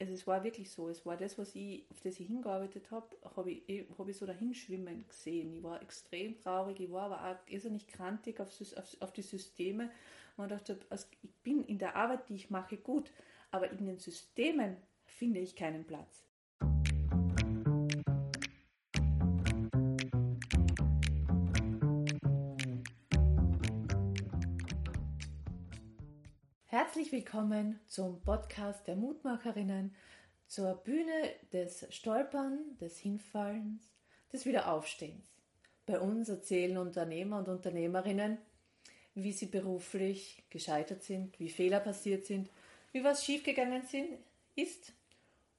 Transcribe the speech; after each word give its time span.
also 0.00 0.12
es 0.12 0.26
war 0.26 0.44
wirklich 0.44 0.70
so, 0.70 0.88
es 0.88 1.04
war 1.04 1.16
das, 1.16 1.38
was 1.38 1.54
ich, 1.54 1.84
auf 1.90 2.00
das 2.00 2.20
ich 2.20 2.28
hingearbeitet 2.28 2.90
habe, 2.90 3.16
habe 3.36 3.50
ich, 3.50 3.86
hab 3.98 4.08
ich 4.08 4.16
so 4.16 4.26
dahinschwimmen 4.26 5.06
gesehen. 5.08 5.52
Ich 5.52 5.62
war 5.62 5.82
extrem 5.82 6.38
traurig, 6.38 6.78
ich 6.80 6.92
war 6.92 7.10
aber 7.10 7.24
auch 7.24 7.50
irrsinnig 7.50 7.88
krantig 7.88 8.38
auf, 8.38 8.48
auf, 8.76 8.96
auf 9.00 9.12
die 9.12 9.22
Systeme. 9.22 9.90
Und 10.36 10.52
dachte, 10.52 10.78
also 10.88 11.06
ich 11.22 11.34
bin 11.42 11.64
in 11.64 11.78
der 11.78 11.96
Arbeit, 11.96 12.28
die 12.28 12.36
ich 12.36 12.48
mache, 12.48 12.76
gut, 12.76 13.10
aber 13.50 13.70
in 13.70 13.86
den 13.86 13.98
Systemen 13.98 14.76
finde 15.04 15.40
ich 15.40 15.56
keinen 15.56 15.84
Platz. 15.84 16.27
Herzlich 26.88 27.12
willkommen 27.12 27.78
zum 27.86 28.18
Podcast 28.22 28.86
der 28.86 28.96
Mutmacherinnen, 28.96 29.94
zur 30.46 30.72
Bühne 30.72 31.34
des 31.52 31.86
Stolpern, 31.90 32.78
des 32.80 32.96
Hinfallens, 32.96 33.92
des 34.32 34.46
Wiederaufstehens. 34.46 35.26
Bei 35.84 36.00
uns 36.00 36.30
erzählen 36.30 36.78
Unternehmer 36.78 37.40
und 37.40 37.48
Unternehmerinnen, 37.48 38.38
wie 39.14 39.32
sie 39.32 39.44
beruflich 39.44 40.42
gescheitert 40.48 41.02
sind, 41.02 41.38
wie 41.38 41.50
Fehler 41.50 41.80
passiert 41.80 42.24
sind, 42.24 42.48
wie 42.92 43.04
was 43.04 43.22
schiefgegangen 43.22 43.82
sind, 43.82 44.08
ist. 44.56 44.94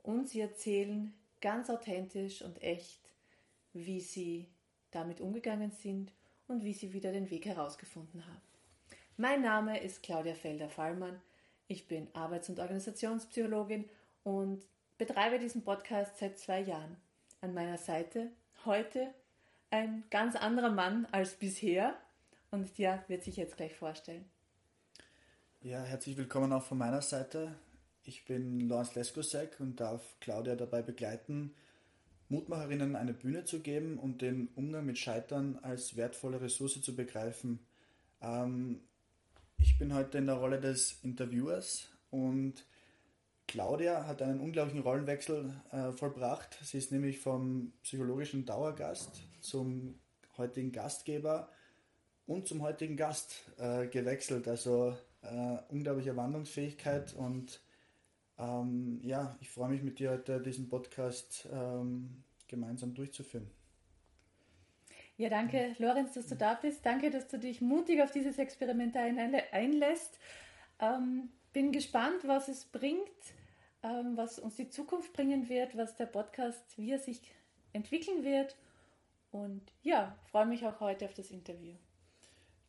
Und 0.01 0.29
sie 0.29 0.39
erzählen 0.39 1.13
ganz 1.41 1.69
authentisch 1.69 2.41
und 2.41 2.59
echt, 2.63 3.01
wie 3.73 4.01
sie 4.01 4.47
damit 4.89 5.21
umgegangen 5.21 5.69
sind 5.69 6.11
und 6.47 6.63
wie 6.63 6.73
sie 6.73 6.91
wieder 6.91 7.11
den 7.11 7.29
Weg 7.29 7.45
herausgefunden 7.45 8.25
haben. 8.25 8.48
Mein 9.21 9.41
Name 9.41 9.83
ist 9.83 10.01
Claudia 10.01 10.33
Felder-Fallmann. 10.33 11.19
Ich 11.67 11.89
bin 11.89 12.07
Arbeits- 12.13 12.47
und 12.47 12.57
Organisationspsychologin 12.57 13.83
und 14.23 14.63
betreibe 14.97 15.39
diesen 15.39 15.61
Podcast 15.61 16.17
seit 16.17 16.39
zwei 16.39 16.61
Jahren. 16.61 16.95
An 17.41 17.53
meiner 17.53 17.77
Seite 17.77 18.31
heute 18.63 19.13
ein 19.71 20.05
ganz 20.09 20.37
anderer 20.37 20.71
Mann 20.71 21.05
als 21.11 21.33
bisher 21.33 21.95
und 22.49 22.77
der 22.77 23.03
wird 23.09 23.25
sich 23.25 23.35
jetzt 23.35 23.57
gleich 23.57 23.75
vorstellen. 23.75 24.23
Ja, 25.63 25.81
herzlich 25.83 26.15
willkommen 26.15 26.53
auch 26.53 26.63
von 26.63 26.77
meiner 26.77 27.01
Seite. 27.01 27.55
Ich 28.03 28.23
bin 28.23 28.69
Lorenz 28.69 28.95
Leskosek 28.95 29.59
und 29.59 29.81
darf 29.81 30.15
Claudia 30.21 30.55
dabei 30.55 30.81
begleiten, 30.81 31.53
Mutmacherinnen 32.29 32.95
eine 32.95 33.13
Bühne 33.13 33.43
zu 33.43 33.59
geben 33.59 33.99
und 33.99 34.21
den 34.21 34.47
Umgang 34.55 34.85
mit 34.85 34.97
Scheitern 34.97 35.59
als 35.61 35.97
wertvolle 35.97 36.39
Ressource 36.39 36.81
zu 36.81 36.95
begreifen. 36.95 37.59
Ähm, 38.21 38.79
ich 39.61 39.77
bin 39.77 39.93
heute 39.93 40.17
in 40.17 40.25
der 40.25 40.35
Rolle 40.35 40.59
des 40.59 40.99
Interviewers 41.03 41.87
und 42.11 42.65
Claudia 43.47 44.05
hat 44.05 44.21
einen 44.21 44.39
unglaublichen 44.39 44.81
Rollenwechsel 44.81 45.53
äh, 45.71 45.91
vollbracht. 45.91 46.59
Sie 46.63 46.77
ist 46.77 46.91
nämlich 46.91 47.19
vom 47.19 47.73
psychologischen 47.83 48.45
Dauergast 48.45 49.21
zum 49.41 49.99
heutigen 50.37 50.71
Gastgeber 50.71 51.49
und 52.27 52.47
zum 52.47 52.61
heutigen 52.61 52.95
Gast 52.95 53.49
äh, 53.57 53.87
gewechselt. 53.87 54.47
Also 54.47 54.95
äh, 55.21 55.57
unglaubliche 55.69 56.15
Wandlungsfähigkeit 56.15 57.13
und 57.13 57.61
ähm, 58.37 58.99
ja, 59.03 59.35
ich 59.41 59.49
freue 59.49 59.69
mich 59.69 59.83
mit 59.83 59.99
dir 59.99 60.11
heute 60.11 60.41
diesen 60.41 60.69
Podcast 60.69 61.47
ähm, 61.51 62.23
gemeinsam 62.47 62.93
durchzuführen. 62.93 63.49
Ja, 65.19 65.27
danke, 65.27 65.75
Lorenz, 65.79 66.13
dass 66.13 66.27
du 66.27 66.35
da 66.37 66.53
bist. 66.53 66.85
Danke, 66.85 67.09
dass 67.09 67.27
du 67.27 67.37
dich 67.37 67.59
mutig 67.59 68.01
auf 68.01 68.09
dieses 68.11 68.39
Experiment 68.39 68.95
einlässt. 68.95 70.17
Ähm, 70.79 71.27
bin 71.51 71.73
gespannt, 71.73 72.21
was 72.23 72.47
es 72.47 72.63
bringt, 72.63 73.03
ähm, 73.83 74.15
was 74.15 74.39
uns 74.39 74.55
die 74.55 74.69
Zukunft 74.69 75.11
bringen 75.11 75.49
wird, 75.49 75.75
was 75.75 75.97
der 75.97 76.05
Podcast, 76.05 76.77
wie 76.77 76.91
er 76.91 76.99
sich 76.99 77.21
entwickeln 77.73 78.23
wird. 78.23 78.55
Und 79.31 79.61
ja, 79.81 80.17
freue 80.31 80.45
mich 80.45 80.65
auch 80.65 80.79
heute 80.79 81.03
auf 81.03 81.13
das 81.13 81.31
Interview. 81.31 81.73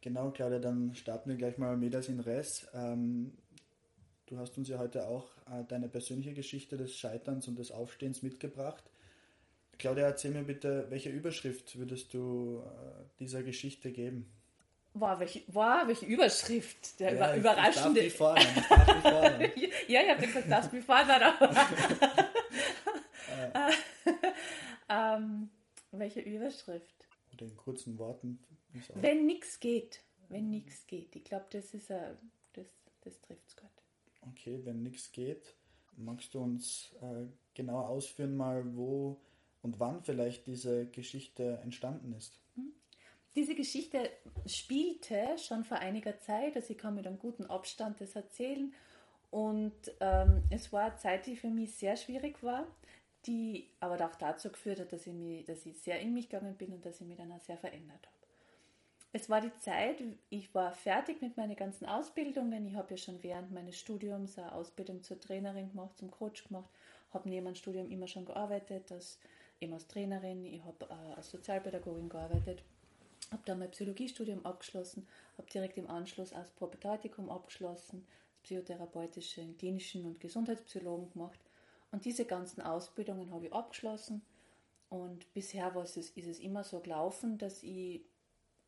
Genau, 0.01 0.33
Claudia, 0.33 0.59
dann 0.59 0.93
starten 0.97 1.31
wir 1.31 1.37
gleich 1.37 1.57
mal 1.57 1.77
Medias 1.77 2.09
in 2.09 2.19
Res. 2.19 2.69
Ähm, 2.75 3.39
du 4.27 4.39
hast 4.39 4.59
uns 4.59 4.69
ja 4.69 4.79
heute 4.79 5.07
auch 5.07 5.37
äh, 5.47 5.63
deine 5.69 5.89
persönliche 5.89 6.35
Geschichte 6.35 6.77
des 6.77 6.97
Scheiterns 6.97 7.47
und 7.47 7.61
des 7.61 7.71
Aufstehens 7.71 8.25
mitgebracht. 8.25 8.90
Claudia, 9.81 10.05
erzähl 10.05 10.31
mir 10.33 10.43
bitte, 10.43 10.87
welche 10.91 11.09
Überschrift 11.09 11.79
würdest 11.79 12.13
du 12.13 12.63
äh, 12.63 13.05
dieser 13.19 13.43
Geschichte 13.43 13.91
geben? 13.91 14.31
Wow, 14.93 15.19
welche, 15.19 15.43
wow, 15.47 15.87
welche 15.87 16.05
Überschrift? 16.05 17.01
Der 17.01 17.15
ja, 17.15 17.35
überraschende. 17.35 18.01
Ich 18.01 18.15
darf 18.19 18.37
mich 18.37 18.55
fordern. 18.67 19.41
ja, 19.89 20.03
ich 20.03 20.11
habe 20.11 20.27
gesagt, 20.27 20.51
das 20.51 20.67
fordern. 20.85 21.33
ähm, 24.91 25.51
welche 25.93 26.21
Überschrift? 26.21 27.09
Oder 27.33 27.47
in 27.47 27.57
kurzen 27.57 27.99
Worten. 27.99 28.39
Wenn 28.97 29.25
nichts 29.25 29.61
geht. 29.61 30.03
Wenn 30.29 30.51
nichts 30.51 30.87
geht. 30.87 31.17
Ich 31.17 31.25
glaube, 31.25 31.47
das 31.49 31.73
ist 31.73 31.91
a, 31.91 32.19
das, 32.53 32.67
das 33.01 33.19
trifft 33.23 33.49
es 33.49 33.57
gut. 33.57 33.71
Okay, 34.29 34.61
wenn 34.63 34.83
nichts 34.83 35.11
geht, 35.11 35.55
magst 35.97 36.35
du 36.35 36.41
uns 36.41 36.95
äh, 37.01 37.25
genauer 37.55 37.89
ausführen 37.89 38.37
mal, 38.37 38.77
wo 38.77 39.19
und 39.63 39.81
wann 39.81 40.03
vielleicht 40.03 40.47
diese 40.47 40.87
Geschichte 40.87 41.59
entstanden 41.63 42.13
ist. 42.13 42.41
Hm? 42.57 42.73
Diese 43.35 43.55
Geschichte 43.55 44.11
spielte 44.47 45.39
schon 45.39 45.65
vor 45.65 45.79
einiger 45.79 46.19
Zeit, 46.19 46.57
also 46.57 46.71
ich 46.71 46.79
kann 46.79 46.95
mit 46.95 47.07
einem 47.07 47.19
guten 47.19 47.47
Abstand 47.47 48.01
das 48.01 48.17
erzählen. 48.17 48.73
Und 49.31 49.73
ähm, 50.01 50.43
es 50.51 50.73
war 50.73 50.87
eine 50.87 50.97
Zeit, 50.97 51.27
die 51.27 51.37
für 51.37 51.51
mich 51.51 51.75
sehr 51.75 51.97
schwierig 51.97 52.43
war, 52.43 52.67
die 53.27 53.69
aber 53.79 54.05
auch 54.05 54.17
dazu 54.17 54.51
geführt 54.51 54.81
hat, 54.81 54.93
dass 54.93 55.07
ich, 55.07 55.13
mich, 55.13 55.45
dass 55.45 55.65
ich 55.67 55.79
sehr 55.79 56.01
in 56.01 56.13
mich 56.13 56.29
gegangen 56.29 56.57
bin 56.57 56.73
und 56.73 56.85
dass 56.85 57.01
ich 57.01 57.07
mich 57.07 57.17
dann 57.17 57.31
auch 57.31 57.41
sehr 57.41 57.57
verändert 57.57 58.05
habe. 58.07 58.21
Es 59.13 59.29
war 59.29 59.41
die 59.41 59.55
Zeit, 59.57 60.03
ich 60.29 60.55
war 60.55 60.73
fertig 60.73 61.21
mit 61.21 61.37
meinen 61.37 61.57
ganzen 61.57 61.87
Ausbildungen. 61.87 62.67
Ich 62.67 62.77
habe 62.77 62.93
ja 62.93 62.97
schon 62.97 63.23
während 63.23 63.53
meines 63.53 63.77
Studiums 63.77 64.39
eine 64.39 64.53
Ausbildung 64.53 65.03
zur 65.03 65.19
Trainerin 65.19 65.71
gemacht, 65.71 65.99
zum 65.99 66.11
Coach 66.11 66.45
gemacht, 66.45 66.71
habe 67.13 67.29
neben 67.29 67.45
meinem 67.45 67.57
Studium 67.57 67.91
immer 67.91 68.07
schon 68.07 68.25
gearbeitet, 68.25 68.91
als 68.93 69.19
eben 69.61 69.73
als 69.75 69.87
Trainerin, 69.87 70.45
ich 70.45 70.65
habe 70.65 70.87
äh, 70.89 71.15
als 71.15 71.31
Sozialpädagogin 71.31 72.09
gearbeitet, 72.09 72.63
habe 73.31 73.43
dann 73.45 73.59
mein 73.59 73.71
Psychologiestudium 73.71 74.45
abgeschlossen, 74.45 75.07
habe 75.37 75.51
direkt 75.51 75.79
im 75.79 75.89
Anschluss 75.89 76.33
als 76.33 76.51
Propedeutikum 76.51 77.31
abgeschlossen, 77.31 78.07
das 78.33 78.43
psychotherapeutische, 78.43 79.47
klinischen 79.59 80.05
und 80.07 80.21
Gesundheitspsychologen 80.21 81.11
gemacht. 81.13 81.39
Und 81.93 82.05
diese 82.05 82.25
ganzen 82.25 82.63
Ausbildungen 82.63 83.31
habe 83.31 83.47
ich 83.47 83.53
abgeschlossen. 83.53 84.23
Und 84.89 85.33
bisher 85.35 85.75
war 85.75 85.85
es, 85.85 85.97
ist 85.97 86.17
es 86.17 86.41
immer 86.41 86.65
so 86.65 86.81
gelaufen, 86.81 87.39
dass, 87.39 87.63
ich, 87.63 88.03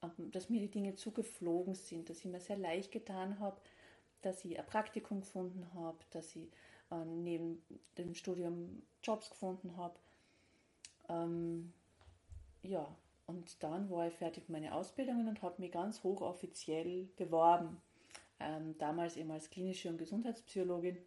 ähm, 0.03 0.31
dass 0.31 0.51
mir 0.51 0.61
die 0.61 0.71
Dinge 0.71 0.95
zugeflogen 0.95 1.75
sind, 1.75 2.11
dass 2.11 2.19
ich 2.19 2.27
mir 2.27 2.41
sehr 2.41 2.59
leicht 2.59 2.93
getan 2.93 3.41
habe, 3.41 3.61
dass 4.21 4.45
ich 4.45 4.59
ein 4.59 4.67
Praktikum 4.67 5.23
gefunden 5.23 5.67
habe, 5.75 5.99
dass 6.11 6.37
ich 6.37 6.49
äh, 6.93 7.05
neben 7.05 7.65
dem 7.99 8.15
Studium 8.15 8.83
Jobs 9.03 9.31
gefunden 9.31 9.77
habe 9.77 9.99
ähm, 11.13 11.73
ja, 12.63 12.87
und 13.27 13.63
dann 13.63 13.91
war 13.91 14.09
ich 14.09 14.15
fertig 14.15 14.49
mit 14.49 14.61
meinen 14.61 14.73
Ausbildungen 14.73 15.29
und 15.29 15.43
habe 15.43 15.61
mich 15.61 15.73
ganz 15.73 16.03
hochoffiziell 16.03 17.09
beworben. 17.17 17.81
Ähm, 18.41 18.77
damals 18.79 19.17
eben 19.17 19.31
als 19.31 19.51
klinische 19.51 19.89
und 19.89 19.99
Gesundheitspsychologin 19.99 20.99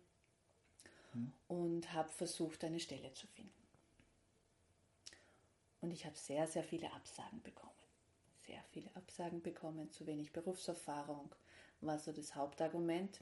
hm. 1.11 1.31
und 1.47 1.93
habe 1.93 2.09
versucht, 2.09 2.63
eine 2.63 2.79
Stelle 2.79 3.11
zu 3.13 3.27
finden. 3.27 3.51
Und 5.81 5.91
ich 5.91 6.05
habe 6.05 6.16
sehr, 6.16 6.47
sehr 6.47 6.63
viele 6.63 6.91
Absagen 6.93 7.41
bekommen. 7.43 7.72
Sehr 8.47 8.63
viele 8.72 8.89
Absagen 8.95 9.41
bekommen, 9.41 9.91
zu 9.91 10.05
wenig 10.05 10.31
Berufserfahrung 10.31 11.33
war 11.81 11.99
so 11.99 12.11
das 12.11 12.35
Hauptargument. 12.35 13.19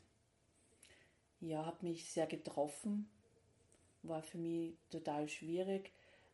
Ja, 1.40 1.66
habe 1.66 1.86
mich 1.86 2.10
sehr 2.10 2.28
getroffen, 2.28 3.10
war 4.04 4.22
für 4.22 4.38
mich 4.38 4.78
total 4.90 5.28
schwierig 5.28 5.92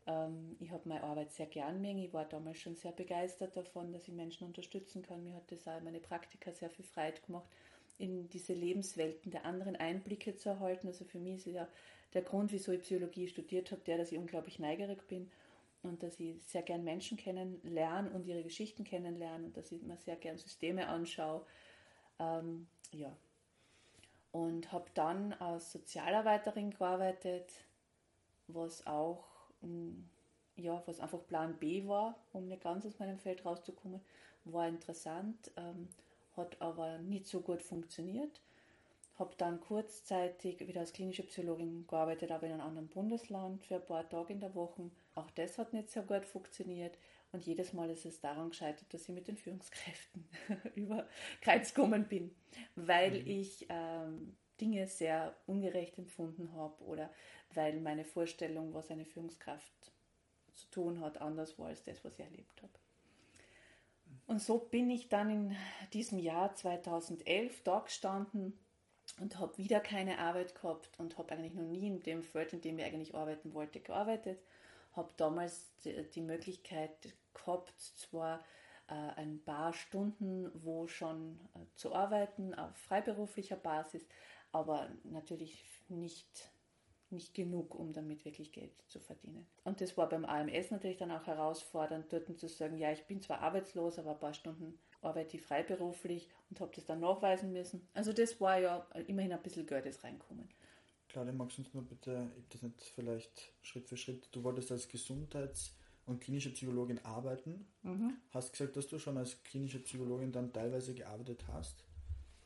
ähm, 0.09 0.57
ich 0.59 0.71
habe 0.71 0.89
meine 0.89 1.03
Arbeit 1.03 1.31
sehr 1.31 1.45
gern 1.45 1.81
mögen. 1.81 1.99
Ich 1.99 2.13
war 2.13 2.25
damals 2.25 2.57
schon 2.57 2.75
sehr 2.75 2.91
begeistert 2.91 3.55
davon, 3.55 3.93
dass 3.93 4.07
ich 4.07 4.13
Menschen 4.13 4.47
unterstützen 4.47 5.03
kann. 5.03 5.23
Mir 5.23 5.35
hat 5.35 5.51
das 5.51 5.67
auch 5.67 5.81
meine 5.81 5.99
Praktika 5.99 6.51
sehr 6.51 6.69
viel 6.69 6.85
Freude 6.85 7.21
gemacht, 7.21 7.47
in 7.99 8.27
diese 8.29 8.53
Lebenswelten 8.53 9.31
der 9.31 9.45
anderen 9.45 9.75
Einblicke 9.75 10.35
zu 10.35 10.49
erhalten. 10.49 10.87
Also 10.87 11.05
für 11.05 11.19
mich 11.19 11.45
ist 11.45 11.53
ja 11.53 11.67
der 12.13 12.23
Grund, 12.23 12.51
wieso 12.51 12.71
ich 12.71 12.81
Psychologie 12.81 13.27
studiert 13.27 13.71
habe, 13.71 13.81
der, 13.81 13.99
dass 13.99 14.11
ich 14.11 14.17
unglaublich 14.17 14.57
neugierig 14.57 15.07
bin 15.07 15.29
und 15.83 16.01
dass 16.01 16.19
ich 16.19 16.41
sehr 16.43 16.63
gern 16.63 16.83
Menschen 16.83 17.17
kennenlerne 17.17 18.09
und 18.09 18.25
ihre 18.25 18.43
Geschichten 18.43 18.83
kennenlerne 18.83 19.45
und 19.45 19.57
dass 19.57 19.71
ich 19.71 19.81
mir 19.83 19.97
sehr 19.97 20.15
gern 20.15 20.37
Systeme 20.37 20.87
anschaue. 20.87 21.45
Ähm, 22.17 22.67
ja. 22.91 23.15
Und 24.31 24.71
habe 24.71 24.89
dann 24.93 25.33
als 25.33 25.71
Sozialarbeiterin 25.71 26.71
gearbeitet, 26.71 27.51
was 28.47 28.85
auch 28.87 29.28
ja, 30.55 30.83
was 30.85 30.99
einfach 30.99 31.25
Plan 31.27 31.57
B 31.57 31.87
war, 31.87 32.15
um 32.33 32.47
nicht 32.47 32.61
ganz 32.61 32.85
aus 32.85 32.99
meinem 32.99 33.17
Feld 33.17 33.45
rauszukommen, 33.45 34.01
war 34.45 34.67
interessant, 34.67 35.51
ähm, 35.57 35.87
hat 36.35 36.61
aber 36.61 36.97
nicht 36.99 37.27
so 37.27 37.41
gut 37.41 37.61
funktioniert. 37.61 38.41
habe 39.15 39.35
dann 39.37 39.59
kurzzeitig 39.59 40.65
wieder 40.65 40.79
als 40.79 40.93
klinische 40.93 41.23
Psychologin 41.23 41.85
gearbeitet, 41.87 42.31
aber 42.31 42.47
in 42.47 42.53
einem 42.53 42.61
anderen 42.61 42.87
Bundesland 42.87 43.65
für 43.65 43.75
ein 43.75 43.85
paar 43.85 44.07
Tage 44.07 44.31
in 44.31 44.39
der 44.39 44.55
Woche. 44.55 44.89
Auch 45.13 45.29
das 45.31 45.57
hat 45.57 45.73
nicht 45.73 45.91
so 45.91 46.03
gut 46.03 46.25
funktioniert. 46.25 46.97
Und 47.33 47.45
jedes 47.45 47.73
Mal 47.73 47.89
ist 47.89 48.05
es 48.05 48.21
daran 48.21 48.49
gescheitert, 48.49 48.93
dass 48.93 49.09
ich 49.09 49.13
mit 49.13 49.27
den 49.27 49.35
Führungskräften 49.35 50.25
über 50.75 51.05
Kreuz 51.41 51.73
gekommen 51.73 52.07
bin, 52.07 52.33
weil 52.75 53.21
mhm. 53.21 53.27
ich 53.27 53.65
ähm, 53.69 54.37
Dinge 54.59 54.87
sehr 54.87 55.35
ungerecht 55.47 55.97
empfunden 55.97 56.53
habe 56.53 56.83
oder 56.83 57.09
weil 57.53 57.79
meine 57.79 58.05
Vorstellung, 58.05 58.73
was 58.73 58.91
eine 58.91 59.05
Führungskraft 59.05 59.91
zu 60.53 60.69
tun 60.69 60.99
hat, 61.01 61.21
anders 61.21 61.57
war 61.57 61.67
als 61.67 61.83
das, 61.83 62.03
was 62.03 62.13
ich 62.13 62.25
erlebt 62.25 62.61
habe. 62.61 62.73
Und 64.27 64.41
so 64.41 64.59
bin 64.59 64.89
ich 64.89 65.09
dann 65.09 65.29
in 65.29 65.55
diesem 65.93 66.19
Jahr 66.19 66.53
2011 66.53 67.63
da 67.63 67.79
gestanden 67.79 68.53
und 69.19 69.39
habe 69.39 69.57
wieder 69.57 69.79
keine 69.79 70.19
Arbeit 70.19 70.53
gehabt 70.53 70.99
und 70.99 71.17
habe 71.17 71.33
eigentlich 71.33 71.53
noch 71.53 71.63
nie 71.63 71.87
in 71.87 72.01
dem 72.01 72.21
Feld, 72.21 72.53
in 72.53 72.61
dem 72.61 72.77
ich 72.77 72.85
eigentlich 72.85 73.15
arbeiten 73.15 73.53
wollte, 73.53 73.79
gearbeitet. 73.79 74.39
Habe 74.93 75.11
damals 75.17 75.71
die, 75.83 76.21
Möglichkeit 76.21 77.15
gehabt, 77.33 77.73
zwar 77.79 78.43
äh, 78.87 78.93
ein 79.15 79.41
paar 79.43 79.73
Stunden 79.73 80.51
wo 80.63 80.87
schon 80.87 81.39
äh, 81.55 81.59
zu 81.75 81.93
arbeiten 81.93 82.53
auf 82.53 82.75
freiberuflicher 82.75 83.55
Basis, 83.55 84.05
aber 84.51 84.89
natürlich 85.03 85.63
nicht, 85.87 86.51
nicht 87.09 87.33
genug, 87.33 87.75
um 87.75 87.93
damit 87.93 88.25
wirklich 88.25 88.51
Geld 88.51 88.71
zu 88.87 88.99
verdienen. 88.99 89.45
Und 89.63 89.81
das 89.81 89.97
war 89.97 90.09
beim 90.09 90.25
AMS 90.25 90.71
natürlich 90.71 90.97
dann 90.97 91.11
auch 91.11 91.25
herausfordernd, 91.25 92.11
dort 92.11 92.37
zu 92.37 92.47
sagen, 92.47 92.77
ja, 92.77 92.91
ich 92.91 93.05
bin 93.05 93.21
zwar 93.21 93.39
arbeitslos, 93.39 93.99
aber 93.99 94.11
ein 94.11 94.19
paar 94.19 94.33
Stunden 94.33 94.77
arbeite 95.01 95.37
ich 95.37 95.43
freiberuflich 95.43 96.29
und 96.49 96.59
habe 96.59 96.71
das 96.75 96.85
dann 96.85 96.99
nachweisen 96.99 97.51
müssen. 97.51 97.87
Also 97.93 98.13
das 98.13 98.39
war 98.41 98.59
ja 98.59 98.85
immerhin 99.07 99.31
ein 99.31 99.41
bisschen 99.41 99.65
Geld, 99.65 99.85
das 99.85 100.03
reinkommen. 100.03 100.49
Claudia, 101.07 101.33
magst 101.33 101.57
du 101.57 101.63
uns 101.63 101.73
nur 101.73 101.83
bitte, 101.83 102.29
ich 102.37 102.47
das 102.49 102.61
nicht 102.61 102.81
vielleicht 102.81 103.51
Schritt 103.61 103.87
für 103.87 103.97
Schritt, 103.97 104.27
du 104.31 104.43
wolltest 104.43 104.71
als 104.71 104.87
Gesundheits- 104.87 105.73
und 106.05 106.21
klinische 106.21 106.51
Psychologin 106.51 107.03
arbeiten. 107.03 107.67
Mhm. 107.83 108.17
Hast 108.31 108.51
gesagt, 108.51 108.75
dass 108.75 108.87
du 108.87 108.99
schon 108.99 109.17
als 109.17 109.41
klinische 109.43 109.79
Psychologin 109.79 110.31
dann 110.31 110.51
teilweise 110.51 110.93
gearbeitet 110.93 111.45
hast. 111.47 111.83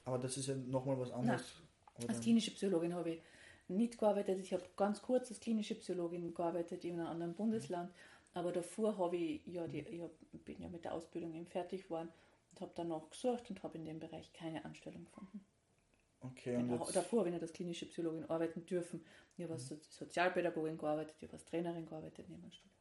Aber 0.06 0.18
das 0.18 0.38
ist 0.38 0.48
ja 0.48 0.56
nochmal 0.56 1.00
was 1.00 1.12
anderes. 1.12 1.63
Nein, 1.98 2.10
als 2.10 2.22
klinische 2.22 2.52
Psychologin 2.52 2.94
habe 2.94 3.12
ich 3.12 3.22
nicht 3.68 3.98
gearbeitet. 3.98 4.40
Ich 4.40 4.54
habe 4.54 4.64
ganz 4.76 5.02
kurz 5.02 5.30
als 5.30 5.40
klinische 5.40 5.76
Psychologin 5.76 6.34
gearbeitet 6.34 6.84
in 6.86 7.00
einem 7.00 7.08
anderen 7.08 7.34
Bundesland. 7.36 7.94
Aber 8.34 8.52
davor 8.52 8.98
habe 8.98 9.16
ich 9.16 9.46
ja 9.46 9.68
die, 9.68 9.80
ich 10.32 10.42
bin 10.44 10.62
ja 10.62 10.70
mit 10.70 10.84
der 10.86 10.94
Ausbildung 10.94 11.34
eben 11.36 11.46
fertig 11.46 11.84
geworden 11.84 12.10
und 12.52 12.62
habe 12.62 12.72
dann 12.76 12.88
noch 12.88 13.10
gesucht 13.10 13.50
und 13.50 13.62
habe 13.62 13.78
in 13.78 13.86
dem 13.86 14.00
Bereich 14.00 14.34
keine 14.34 14.66
Anstellung 14.66 15.06
gefunden. 15.06 15.46
Okay, 16.22 16.56
und 16.56 16.70
jetzt... 16.70 16.96
Davor 16.96 17.20
habe 17.20 17.30
ich 17.30 17.34
nicht 17.34 17.42
als 17.44 17.54
klinische 17.54 17.86
Psychologin 17.86 18.30
arbeiten 18.30 18.66
dürfen. 18.66 19.06
Ich 19.38 19.44
habe 19.44 19.54
als 19.54 19.70
mhm. 19.70 19.80
Sozialpädagogin 19.82 20.78
gearbeitet, 20.78 21.16
ich 21.20 21.24
habe 21.24 21.34
als 21.34 21.46
Trainerin 21.46 21.86
gearbeitet 21.86 22.28
neben 22.30 22.52
Studium. 22.52 22.76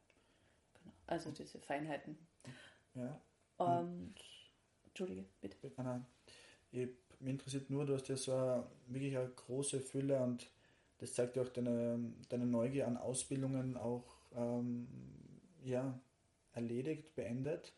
Genau. 0.81 0.93
Also 1.07 1.31
diese 1.31 1.59
Feinheiten. 1.59 2.17
Ja. 2.95 3.21
Ähm, 3.59 4.13
Entschuldige, 4.85 5.25
bitte. 5.41 5.71
Nein, 5.77 6.05
ich, 6.71 6.89
mich 7.23 7.33
interessiert 7.33 7.69
nur, 7.69 7.85
du 7.85 7.93
hast 7.93 8.07
ja 8.09 8.17
so 8.17 8.33
eine, 8.33 8.63
wirklich 8.87 9.17
eine 9.17 9.29
große 9.29 9.79
Fülle 9.79 10.21
und 10.21 10.49
das 10.99 11.13
zeigt 11.13 11.35
ja 11.35 11.41
auch 11.41 11.49
deine, 11.49 12.13
deine 12.29 12.45
Neugier 12.45 12.87
an 12.87 12.97
Ausbildungen 12.97 13.77
auch 13.77 14.05
ähm, 14.35 14.87
ja, 15.63 15.99
erledigt, 16.53 17.15
beendet. 17.15 17.73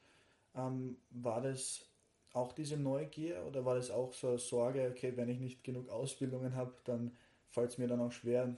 Ähm, 0.56 0.98
war 1.10 1.42
das 1.42 1.90
auch 2.34 2.52
diese 2.52 2.78
Neugier 2.78 3.46
oder 3.46 3.66
war 3.66 3.76
das 3.76 3.90
auch 3.90 4.14
so 4.14 4.30
eine 4.30 4.38
Sorge, 4.38 4.92
okay, 4.92 5.14
wenn 5.16 5.30
ich 5.30 5.40
nicht 5.40 5.64
genug 5.64 5.90
Ausbildungen 5.90 6.56
habe, 6.56 6.76
dann 6.84 7.16
fällt 7.50 7.72
es 7.72 7.78
mir 7.78 7.88
dann 7.88 8.02
auch 8.02 8.12
schwer, 8.12 8.56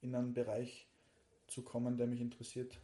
in 0.00 0.14
einen 0.14 0.32
Bereich 0.32 0.88
zu 1.46 1.62
kommen, 1.62 1.96
der 1.96 2.06
mich 2.06 2.20
interessiert? 2.20 2.78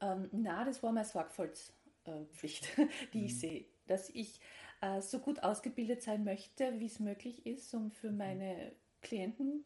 Ähm, 0.00 0.28
na, 0.32 0.64
das 0.64 0.82
war 0.82 0.92
meine 0.92 1.06
Sorgfaltspflicht, 1.06 2.68
die 3.12 3.18
mhm. 3.18 3.24
ich 3.24 3.38
sehe, 3.38 3.64
dass 3.86 4.10
ich 4.10 4.40
äh, 4.80 5.00
so 5.00 5.18
gut 5.18 5.42
ausgebildet 5.42 6.02
sein 6.02 6.24
möchte, 6.24 6.78
wie 6.78 6.86
es 6.86 7.00
möglich 7.00 7.46
ist, 7.46 7.72
um 7.74 7.90
für 7.90 8.10
mhm. 8.10 8.18
meine 8.18 8.72
Klienten 9.02 9.64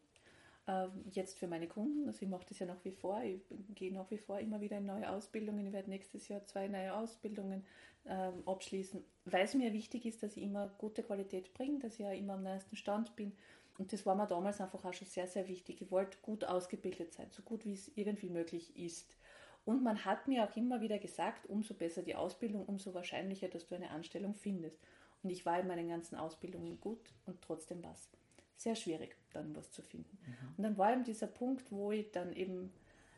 ähm, 0.67 1.05
jetzt 1.11 1.37
für 1.37 1.47
meine 1.47 1.67
Kunden, 1.67 2.07
also 2.07 2.23
ich 2.23 2.29
mache 2.29 2.45
das 2.49 2.59
ja 2.59 2.65
nach 2.65 2.83
wie 2.83 2.91
vor, 2.91 3.21
ich 3.21 3.41
gehe 3.75 3.93
nach 3.93 4.09
wie 4.09 4.17
vor 4.17 4.39
immer 4.39 4.61
wieder 4.61 4.79
in 4.79 4.85
neue 4.85 5.09
Ausbildungen, 5.09 5.67
ich 5.67 5.73
werde 5.73 5.89
nächstes 5.89 6.27
Jahr 6.27 6.43
zwei 6.45 6.67
neue 6.67 6.93
Ausbildungen 6.93 7.63
ähm, 8.07 8.41
abschließen, 8.47 9.03
weil 9.25 9.45
es 9.45 9.53
mir 9.53 9.73
wichtig 9.73 10.05
ist, 10.05 10.23
dass 10.23 10.35
ich 10.35 10.43
immer 10.43 10.69
gute 10.79 11.03
Qualität 11.03 11.53
bringe, 11.53 11.79
dass 11.79 11.93
ich 11.93 11.99
ja 11.99 12.11
immer 12.13 12.33
am 12.33 12.43
neuesten 12.43 12.75
Stand 12.75 13.15
bin. 13.15 13.33
Und 13.77 13.93
das 13.93 14.05
war 14.05 14.15
mir 14.15 14.25
damals 14.25 14.61
einfach 14.61 14.83
auch 14.85 14.93
schon 14.93 15.07
sehr, 15.07 15.27
sehr 15.27 15.47
wichtig. 15.47 15.81
Ich 15.81 15.91
wollte 15.91 16.17
gut 16.21 16.45
ausgebildet 16.45 17.13
sein, 17.13 17.27
so 17.31 17.43
gut 17.43 17.65
wie 17.65 17.73
es 17.73 17.91
irgendwie 17.95 18.29
möglich 18.29 18.75
ist. 18.77 19.17
Und 19.65 19.83
man 19.83 20.05
hat 20.05 20.27
mir 20.27 20.43
auch 20.43 20.55
immer 20.55 20.81
wieder 20.81 20.97
gesagt, 20.97 21.47
umso 21.47 21.73
besser 21.73 22.01
die 22.01 22.15
Ausbildung, 22.15 22.65
umso 22.65 22.93
wahrscheinlicher, 22.93 23.49
dass 23.49 23.67
du 23.67 23.75
eine 23.75 23.89
Anstellung 23.89 24.33
findest. 24.33 24.79
Und 25.25 25.31
ich 25.31 25.43
war 25.43 25.59
in 25.59 25.65
meinen 25.65 25.89
ganzen 25.89 26.17
Ausbildungen 26.17 26.79
gut 26.79 26.99
und 27.25 27.41
trotzdem 27.41 27.83
was 27.83 28.09
sehr 28.57 28.75
schwierig, 28.75 29.15
dann 29.33 29.55
was 29.55 29.71
zu 29.71 29.81
finden. 29.81 30.19
Mhm. 30.21 30.53
Und 30.55 30.63
dann 30.63 30.77
war 30.77 30.93
eben 30.93 31.03
dieser 31.03 31.25
Punkt, 31.25 31.71
wo 31.71 31.91
ich 31.91 32.11
dann 32.11 32.31
eben 32.31 32.71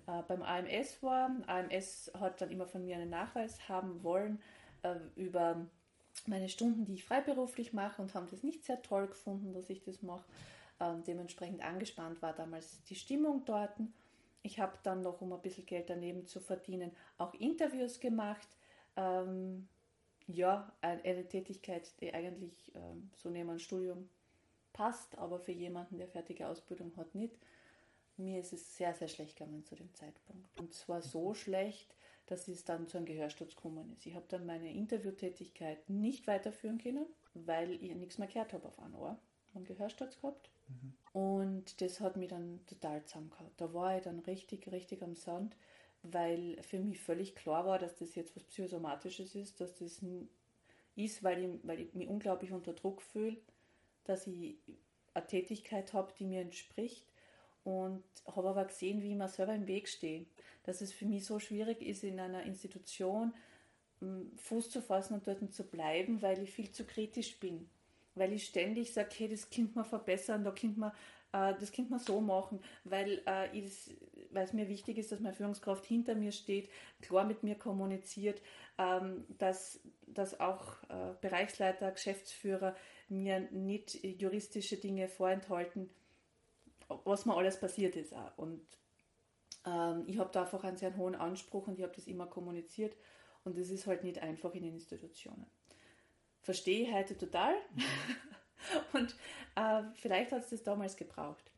äh, 0.07 0.23
beim 0.25 0.41
AMS 0.41 1.03
war. 1.03 1.29
AMS 1.47 2.09
hat 2.17 2.39
dann 2.39 2.49
immer 2.49 2.65
von 2.65 2.85
mir 2.85 2.95
einen 2.95 3.09
Nachweis 3.09 3.67
haben 3.67 4.03
wollen 4.03 4.39
äh, 4.83 4.95
über 5.17 5.67
meine 6.27 6.47
Stunden, 6.47 6.85
die 6.85 6.93
ich 6.93 7.03
freiberuflich 7.03 7.73
mache 7.73 8.01
und 8.01 8.13
haben 8.13 8.29
das 8.31 8.41
nicht 8.41 8.63
sehr 8.63 8.81
toll 8.81 9.07
gefunden, 9.07 9.53
dass 9.53 9.69
ich 9.69 9.83
das 9.83 10.01
mache. 10.01 10.23
Ähm, 10.79 11.03
dementsprechend 11.03 11.61
angespannt 11.61 12.21
war 12.21 12.31
damals 12.31 12.81
die 12.83 12.95
Stimmung 12.95 13.43
dort. 13.43 13.75
Ich 14.43 14.61
habe 14.61 14.77
dann 14.83 15.01
noch, 15.01 15.19
um 15.19 15.33
ein 15.33 15.41
bisschen 15.41 15.65
Geld 15.65 15.89
daneben 15.89 16.25
zu 16.25 16.39
verdienen, 16.39 16.91
auch 17.17 17.33
Interviews 17.33 17.99
gemacht. 17.99 18.47
Ähm, 18.95 19.67
ja, 20.27 20.71
eine 20.81 21.27
Tätigkeit, 21.27 21.99
die 22.01 22.13
eigentlich 22.13 22.71
ähm, 22.75 23.09
so 23.15 23.29
neben 23.29 23.49
einem 23.49 23.59
Studium 23.59 24.09
passt, 24.73 25.17
aber 25.17 25.39
für 25.39 25.53
jemanden, 25.53 25.97
der 25.97 26.07
fertige 26.07 26.47
Ausbildung 26.47 26.95
hat, 26.97 27.15
nicht. 27.15 27.37
Mir 28.17 28.39
ist 28.39 28.53
es 28.53 28.77
sehr, 28.77 28.93
sehr 28.93 29.07
schlecht 29.07 29.37
gegangen 29.37 29.63
zu 29.63 29.75
dem 29.75 29.93
Zeitpunkt. 29.93 30.47
Und 30.59 30.73
zwar 30.73 31.01
so 31.01 31.33
schlecht, 31.33 31.95
dass 32.25 32.47
es 32.47 32.65
dann 32.65 32.87
zu 32.87 32.97
einem 32.97 33.05
Gehörsturz 33.05 33.55
gekommen 33.55 33.91
ist. 33.93 34.05
Ich 34.05 34.15
habe 34.15 34.25
dann 34.27 34.45
meine 34.45 34.73
Interviewtätigkeit 34.73 35.89
nicht 35.89 36.27
weiterführen 36.27 36.77
können, 36.77 37.05
weil 37.33 37.71
ich 37.71 37.95
nichts 37.95 38.17
mehr 38.17 38.27
gehört 38.27 38.53
habe 38.53 38.67
auf 38.67 38.79
ein 38.79 38.95
Ohr. 38.95 39.17
Einen 39.53 39.65
Gehörsturz 39.65 40.19
gehabt. 40.19 40.49
Mhm. 40.67 40.93
Und 41.13 41.81
das 41.81 41.99
hat 42.01 42.17
mich 42.17 42.29
dann 42.29 42.59
total 42.65 43.03
zusammengehauen. 43.05 43.51
Da 43.57 43.73
war 43.73 43.97
ich 43.97 44.03
dann 44.03 44.19
richtig, 44.19 44.71
richtig 44.71 45.01
am 45.03 45.15
Sand, 45.15 45.55
weil 46.03 46.61
für 46.63 46.79
mich 46.79 46.99
völlig 46.99 47.35
klar 47.35 47.65
war, 47.65 47.79
dass 47.79 47.97
das 47.97 48.15
jetzt 48.15 48.35
was 48.35 48.43
Psychosomatisches 48.43 49.35
ist, 49.35 49.59
dass 49.59 49.75
das 49.75 50.01
ist, 50.95 51.23
weil 51.23 51.43
ich, 51.43 51.59
weil 51.63 51.81
ich 51.81 51.93
mich 51.93 52.07
unglaublich 52.07 52.51
unter 52.51 52.73
Druck 52.73 53.01
fühle 53.01 53.37
dass 54.07 54.25
ich 54.25 54.55
eine 55.13 55.27
Tätigkeit 55.27 55.93
habe, 55.93 56.11
die 56.17 56.25
mir 56.25 56.41
entspricht 56.41 57.05
und 57.63 58.03
habe 58.25 58.49
aber 58.49 58.65
gesehen, 58.65 59.01
wie 59.01 59.11
ich 59.11 59.17
mir 59.17 59.27
selber 59.27 59.53
im 59.53 59.67
Weg 59.67 59.87
stehe. 59.87 60.25
Dass 60.63 60.81
es 60.81 60.93
für 60.93 61.05
mich 61.05 61.25
so 61.25 61.39
schwierig 61.39 61.81
ist, 61.81 62.03
in 62.03 62.19
einer 62.19 62.43
Institution 62.43 63.33
Fuß 64.37 64.69
zu 64.69 64.81
fassen 64.81 65.15
und 65.15 65.27
dort 65.27 65.53
zu 65.53 65.63
bleiben, 65.63 66.21
weil 66.21 66.41
ich 66.41 66.51
viel 66.51 66.71
zu 66.71 66.85
kritisch 66.85 67.39
bin. 67.39 67.69
Weil 68.15 68.33
ich 68.33 68.45
ständig 68.45 68.93
sage, 68.93 69.09
hey, 69.17 69.29
das 69.29 69.49
könnte 69.49 69.75
man 69.75 69.85
verbessern, 69.85 70.43
da 70.43 70.51
könnte 70.51 70.79
man, 70.79 70.91
äh, 71.33 71.53
das 71.59 71.71
könnte 71.71 71.91
man 71.91 71.99
so 71.99 72.21
machen, 72.21 72.59
weil, 72.83 73.21
äh, 73.25 73.57
ich, 73.57 73.97
weil 74.37 74.43
es 74.43 74.53
mir 74.53 74.69
wichtig 74.69 74.99
ist, 74.99 75.11
dass 75.11 75.19
meine 75.19 75.33
Führungskraft 75.33 75.83
hinter 75.83 76.13
mir 76.13 76.31
steht, 76.31 76.69
klar 77.01 77.25
mit 77.25 77.41
mir 77.41 77.55
kommuniziert, 77.55 78.39
ähm, 78.77 79.25
dass, 79.39 79.79
dass 80.05 80.39
auch 80.39 80.83
äh, 80.89 81.15
Bereichsleiter, 81.21 81.91
Geschäftsführer 81.91 82.75
mir 83.09 83.39
nicht 83.49 83.95
juristische 84.03 84.77
Dinge 84.77 85.07
vorenthalten, 85.07 85.89
was 86.87 87.25
mir 87.25 87.35
alles 87.35 87.59
passiert 87.59 87.95
ist. 87.95 88.13
Auch. 88.13 88.37
Und 88.37 88.61
ähm, 89.65 90.03
ich 90.05 90.19
habe 90.19 90.29
da 90.31 90.43
einfach 90.43 90.63
einen 90.63 90.77
sehr 90.77 90.95
hohen 90.95 91.15
Anspruch 91.15 91.65
und 91.65 91.79
ich 91.79 91.83
habe 91.83 91.95
das 91.95 92.05
immer 92.05 92.27
kommuniziert 92.27 92.95
und 93.43 93.57
das 93.57 93.71
ist 93.71 93.87
halt 93.87 94.03
nicht 94.03 94.19
einfach 94.19 94.53
in 94.53 94.61
den 94.61 94.73
Institutionen. 94.75 95.47
Verstehe 96.41 96.83
ich 96.83 96.93
heute 96.93 97.17
total 97.17 97.55
mhm. 97.73 97.83
und 98.93 99.15
äh, 99.55 99.81
vielleicht 99.95 100.31
hat 100.31 100.43
es 100.43 100.51
das 100.51 100.61
damals 100.61 100.95
gebraucht. 100.95 101.51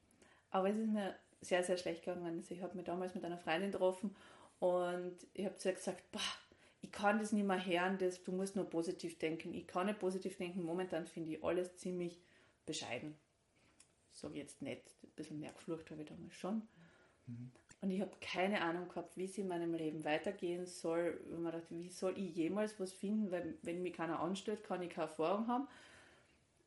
Aber 0.49 0.69
es 0.69 0.77
ist 0.77 0.87
mir 0.87 1.13
sehr, 1.41 1.63
sehr 1.63 1.77
schlecht 1.77 2.03
gegangen. 2.05 2.37
Also 2.37 2.53
ich 2.53 2.61
habe 2.61 2.75
mich 2.75 2.85
damals 2.85 3.15
mit 3.15 3.23
einer 3.25 3.37
Freundin 3.37 3.71
getroffen 3.71 4.15
und 4.59 5.17
ich 5.33 5.45
habe 5.45 5.57
zu 5.57 5.69
ihr 5.69 5.75
gesagt, 5.75 6.03
boah, 6.11 6.21
ich 6.81 6.91
kann 6.91 7.19
das 7.19 7.31
nicht 7.33 7.45
mehr 7.45 7.65
hören, 7.65 7.97
das, 7.97 8.23
du 8.23 8.31
musst 8.31 8.55
nur 8.55 8.69
positiv 8.69 9.17
denken. 9.19 9.53
Ich 9.53 9.67
kann 9.67 9.87
nicht 9.87 9.99
positiv 9.99 10.37
denken. 10.37 10.63
Momentan 10.63 11.07
finde 11.07 11.31
ich 11.33 11.43
alles 11.43 11.75
ziemlich 11.77 12.19
bescheiden. 12.65 13.17
Sage 14.13 14.37
jetzt 14.37 14.61
nicht, 14.61 14.83
ein 15.03 15.11
bisschen 15.15 15.39
mehr 15.39 15.53
geflucht 15.53 15.91
habe 15.91 16.01
ich 16.01 16.07
damals 16.09 16.33
schon. 16.35 16.67
Mhm. 17.27 17.51
Und 17.81 17.91
ich 17.91 18.01
habe 18.01 18.11
keine 18.19 18.61
Ahnung 18.61 18.89
gehabt, 18.89 19.15
wie 19.17 19.25
es 19.25 19.37
in 19.37 19.47
meinem 19.47 19.73
Leben 19.73 20.03
weitergehen 20.03 20.65
soll. 20.65 21.21
Und 21.31 21.43
mir 21.43 21.51
dachte, 21.51 21.67
wie 21.79 21.89
soll 21.89 22.17
ich 22.17 22.35
jemals 22.35 22.79
was 22.79 22.91
finden, 22.91 23.31
weil 23.31 23.57
wenn 23.61 23.81
mich 23.81 23.93
keiner 23.93 24.19
anstellt, 24.19 24.63
kann 24.63 24.81
ich 24.81 24.89
keine 24.89 25.07
Erfahrung 25.07 25.47
haben. 25.47 25.67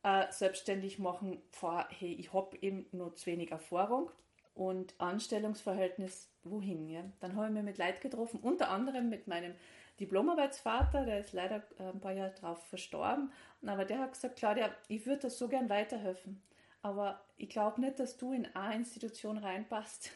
äh, 0.03 0.31
selbstständig 0.31 0.99
machen, 0.99 1.41
war, 1.61 1.87
hey, 1.89 2.13
ich 2.13 2.33
habe 2.33 2.57
eben 2.61 2.85
nur 2.91 3.15
zu 3.15 3.25
wenig 3.27 3.51
Erfahrung 3.51 4.11
und 4.55 4.93
Anstellungsverhältnis, 4.99 6.29
wohin? 6.43 6.89
Ja? 6.89 7.03
Dann 7.19 7.35
habe 7.35 7.47
ich 7.47 7.53
mich 7.53 7.63
mit 7.63 7.77
Leid 7.77 8.01
getroffen, 8.01 8.39
unter 8.41 8.69
anderem 8.69 9.09
mit 9.09 9.27
meinem 9.27 9.53
Diplomarbeitsvater, 9.99 11.05
der 11.05 11.19
ist 11.19 11.33
leider 11.33 11.63
äh, 11.79 11.89
ein 11.89 11.99
paar 11.99 12.13
Jahre 12.13 12.33
drauf 12.33 12.63
verstorben, 12.67 13.31
aber 13.65 13.85
der 13.85 13.99
hat 13.99 14.13
gesagt, 14.13 14.37
Claudia, 14.37 14.73
ich 14.87 15.05
würde 15.05 15.23
das 15.23 15.37
so 15.37 15.47
gern 15.47 15.69
weiterhelfen, 15.69 16.41
aber 16.81 17.23
ich 17.37 17.49
glaube 17.49 17.79
nicht, 17.81 17.99
dass 17.99 18.17
du 18.17 18.33
in 18.33 18.47
eine 18.55 18.75
Institution 18.75 19.37
reinpasst, 19.37 20.11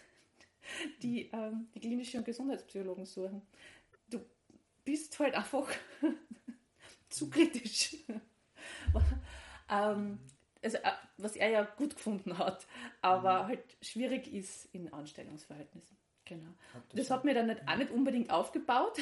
die 1.04 1.30
ähm, 1.32 1.68
die 1.76 1.80
klinischen 1.80 2.20
und 2.20 2.26
Gesundheitspsychologen 2.26 3.06
suchen. 3.06 3.42
Du 4.10 4.20
bist 4.84 5.20
halt 5.20 5.36
einfach 5.36 5.70
zu 7.10 7.30
kritisch. 7.30 7.98
ähm, 9.70 10.20
also, 10.76 10.78
äh, 10.86 10.92
was 11.18 11.36
er 11.36 11.50
ja 11.50 11.64
gut 11.64 11.96
gefunden 11.96 12.38
hat, 12.38 12.68
aber 13.02 13.44
mhm. 13.44 13.48
halt 13.48 13.78
schwierig 13.82 14.34
ist 14.34 14.66
in 14.74 14.92
Anstellungsverhältnissen. 14.92 15.96
Genau. 16.26 16.50
Das, 16.90 17.00
das 17.00 17.12
hat 17.12 17.24
mir 17.24 17.34
dann 17.34 17.48
nicht, 17.48 17.62
auch 17.68 17.78
nicht 17.78 17.92
unbedingt 17.92 18.30
aufgebaut. 18.30 19.00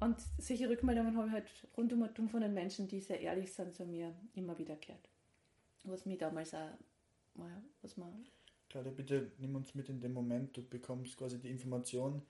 Und 0.00 0.16
solche 0.38 0.68
Rückmeldungen 0.68 1.16
habe 1.16 1.28
ich 1.28 1.32
halt 1.32 1.46
rund 1.76 1.92
um 1.92 2.02
und 2.02 2.28
von 2.30 2.40
den 2.40 2.54
Menschen, 2.54 2.88
die 2.88 3.00
sehr 3.00 3.20
ehrlich 3.20 3.52
sind 3.52 3.74
zu 3.74 3.84
mir, 3.84 4.12
immer 4.34 4.58
wieder 4.58 4.74
gehört. 4.76 5.08
Was 5.84 6.06
mir 6.06 6.16
damals 6.16 6.54
auch, 6.54 6.70
naja, 7.34 7.62
was 7.82 7.96
man. 7.96 8.24
Claudia, 8.68 8.90
bitte 8.90 9.30
nimm 9.38 9.54
uns 9.54 9.74
mit 9.74 9.88
in 9.90 10.00
den 10.00 10.12
Moment, 10.12 10.56
du 10.56 10.62
bekommst 10.66 11.16
quasi 11.18 11.38
die 11.38 11.50
Information, 11.50 12.22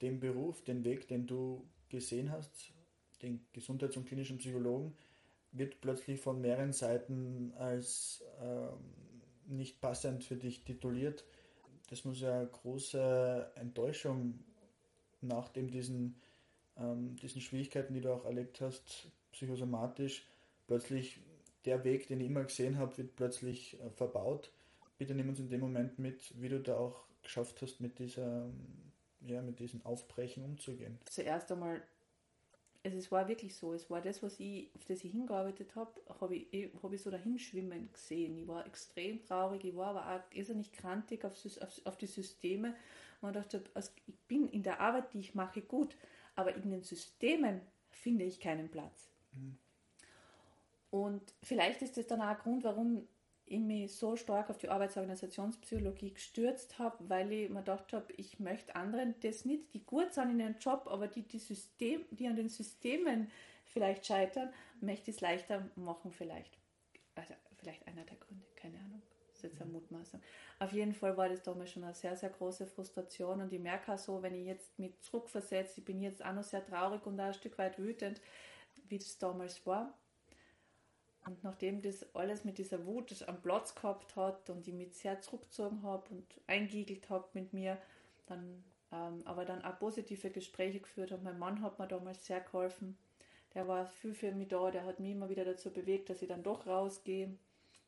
den 0.00 0.20
Beruf, 0.20 0.62
den 0.62 0.84
Weg, 0.84 1.08
den 1.08 1.26
du 1.26 1.66
gesehen 1.88 2.30
hast, 2.30 2.72
den 3.20 3.44
Gesundheits- 3.52 3.96
und 3.96 4.06
klinischen 4.06 4.38
Psychologen, 4.38 4.96
wird 5.52 5.80
plötzlich 5.80 6.20
von 6.20 6.40
mehreren 6.40 6.72
Seiten 6.72 7.52
als 7.58 8.24
ähm, 8.40 8.78
nicht 9.46 9.80
passend 9.80 10.24
für 10.24 10.36
dich 10.36 10.64
tituliert. 10.64 11.24
Das 11.90 12.04
muss 12.04 12.20
ja 12.20 12.42
große 12.44 13.52
Enttäuschung 13.56 14.40
nach 15.20 15.48
dem 15.48 15.70
diesen, 15.70 16.16
ähm, 16.76 17.16
diesen 17.16 17.40
Schwierigkeiten, 17.40 17.94
die 17.94 18.00
du 18.00 18.12
auch 18.12 18.24
erlebt 18.24 18.60
hast, 18.60 19.10
psychosomatisch, 19.32 20.26
plötzlich 20.66 21.20
der 21.64 21.84
Weg, 21.84 22.08
den 22.08 22.20
ich 22.20 22.26
immer 22.26 22.44
gesehen 22.44 22.78
habe, 22.78 22.96
wird 22.98 23.14
plötzlich 23.16 23.78
äh, 23.80 23.90
verbaut. 23.90 24.50
Bitte 24.98 25.14
nimm 25.14 25.28
uns 25.28 25.38
in 25.38 25.48
dem 25.48 25.60
Moment 25.60 25.98
mit, 25.98 26.32
wie 26.40 26.48
du 26.48 26.60
da 26.60 26.76
auch 26.76 27.04
geschafft 27.22 27.62
hast, 27.62 27.80
mit 27.80 27.98
dieser, 27.98 28.48
ja, 29.20 29.42
mit 29.42 29.58
diesem 29.58 29.84
Aufbrechen 29.84 30.44
umzugehen. 30.44 30.98
Zuerst 31.04 31.52
einmal 31.52 31.82
also 32.84 32.98
es 32.98 33.12
war 33.12 33.28
wirklich 33.28 33.54
so, 33.54 33.72
es 33.72 33.88
war 33.90 34.00
das, 34.00 34.22
was 34.22 34.40
ich, 34.40 34.68
auf 34.74 34.84
das 34.86 35.04
ich 35.04 35.12
hingearbeitet 35.12 35.74
habe, 35.76 35.92
habe 36.20 36.34
ich, 36.34 36.70
hab 36.82 36.92
ich 36.92 37.00
so 37.00 37.10
dahinschwimmen 37.10 37.92
gesehen. 37.92 38.36
Ich 38.36 38.48
war 38.48 38.66
extrem 38.66 39.24
traurig, 39.24 39.64
ich 39.64 39.76
war 39.76 39.88
aber 39.88 40.16
auch 40.16 40.36
irrsinnig 40.36 40.72
krantig 40.72 41.24
auf, 41.24 41.34
auf, 41.60 41.80
auf 41.84 41.96
die 41.96 42.06
Systeme. 42.06 42.74
Und 43.20 43.36
ich 43.36 43.42
dachte, 43.42 43.62
also 43.74 43.92
ich 44.06 44.18
bin 44.26 44.48
in 44.48 44.64
der 44.64 44.80
Arbeit, 44.80 45.14
die 45.14 45.20
ich 45.20 45.34
mache, 45.34 45.62
gut, 45.62 45.96
aber 46.34 46.54
in 46.54 46.70
den 46.70 46.82
Systemen 46.82 47.60
finde 47.90 48.24
ich 48.24 48.40
keinen 48.40 48.68
Platz. 48.68 49.12
Mhm. 49.32 49.56
Und 50.90 51.22
vielleicht 51.42 51.82
ist 51.82 51.96
das 51.96 52.06
dann 52.06 52.20
auch 52.20 52.26
ein 52.26 52.38
Grund, 52.38 52.64
warum 52.64 53.06
ich 53.52 53.60
mich 53.60 53.94
so 53.94 54.16
stark 54.16 54.50
auf 54.50 54.58
die 54.58 54.68
Arbeitsorganisationspsychologie 54.68 56.14
gestürzt 56.14 56.78
habe, 56.78 56.96
weil 57.08 57.30
ich 57.32 57.50
mir 57.50 57.60
gedacht 57.60 57.92
habe, 57.92 58.12
ich 58.16 58.40
möchte 58.40 58.74
anderen 58.74 59.14
das 59.20 59.44
nicht, 59.44 59.72
die 59.74 59.84
gut 59.84 60.12
sind 60.12 60.30
in 60.30 60.40
ihrem 60.40 60.58
Job, 60.58 60.86
aber 60.90 61.06
die, 61.06 61.22
die, 61.22 61.38
System, 61.38 62.04
die 62.10 62.26
an 62.26 62.36
den 62.36 62.48
Systemen 62.48 63.30
vielleicht 63.64 64.06
scheitern, 64.06 64.52
möchte 64.80 65.10
ich 65.10 65.16
es 65.16 65.20
leichter 65.20 65.68
machen 65.76 66.12
vielleicht. 66.12 66.58
Also 67.14 67.34
vielleicht 67.56 67.86
einer 67.86 68.04
der 68.04 68.16
Gründe, 68.16 68.46
keine 68.56 68.78
Ahnung. 68.78 69.02
Das 69.28 69.36
ist 69.36 69.42
jetzt 69.44 69.62
eine 69.62 69.70
Mutmaßung. 69.70 70.20
Auf 70.58 70.72
jeden 70.72 70.94
Fall 70.94 71.16
war 71.16 71.28
das 71.28 71.42
damals 71.42 71.70
schon 71.70 71.84
eine 71.84 71.94
sehr, 71.94 72.16
sehr 72.16 72.30
große 72.30 72.66
Frustration 72.66 73.40
und 73.40 73.52
ich 73.52 73.60
merke 73.60 73.92
auch 73.92 73.98
so, 73.98 74.22
wenn 74.22 74.34
ich 74.34 74.46
jetzt 74.46 74.78
mich 74.78 74.98
zurückversetze, 75.00 75.80
ich 75.80 75.84
bin 75.84 76.00
jetzt 76.00 76.24
auch 76.24 76.32
noch 76.32 76.44
sehr 76.44 76.64
traurig 76.64 77.04
und 77.06 77.20
auch 77.20 77.26
ein 77.26 77.34
Stück 77.34 77.58
weit 77.58 77.78
wütend, 77.78 78.20
wie 78.88 78.98
das 78.98 79.18
damals 79.18 79.66
war 79.66 79.98
und 81.24 81.42
nachdem 81.44 81.82
das 81.82 82.04
alles 82.14 82.44
mit 82.44 82.58
dieser 82.58 82.84
Wut 82.84 83.22
am 83.28 83.40
Platz 83.40 83.74
gehabt 83.74 84.16
hat 84.16 84.50
und 84.50 84.66
ich 84.66 84.74
mich 84.74 84.94
sehr 84.94 85.20
zurückgezogen 85.20 85.82
habe 85.82 86.08
und 86.10 86.26
eingiegelt 86.46 87.08
habe 87.10 87.28
mit 87.34 87.52
mir, 87.52 87.78
dann 88.26 88.64
ähm, 88.92 89.22
aber 89.24 89.44
dann 89.44 89.64
auch 89.64 89.78
positive 89.78 90.30
Gespräche 90.30 90.80
geführt 90.80 91.12
habe. 91.12 91.22
Mein 91.22 91.38
Mann 91.38 91.62
hat 91.62 91.78
mir 91.78 91.88
damals 91.88 92.26
sehr 92.26 92.40
geholfen. 92.40 92.98
Der 93.54 93.66
war 93.66 93.86
viel 93.86 94.14
für 94.14 94.32
mich 94.32 94.48
da, 94.48 94.70
der 94.70 94.84
hat 94.84 95.00
mich 95.00 95.12
immer 95.12 95.28
wieder 95.28 95.44
dazu 95.44 95.72
bewegt, 95.72 96.10
dass 96.10 96.22
ich 96.22 96.28
dann 96.28 96.42
doch 96.42 96.66
rausgehe. 96.66 97.36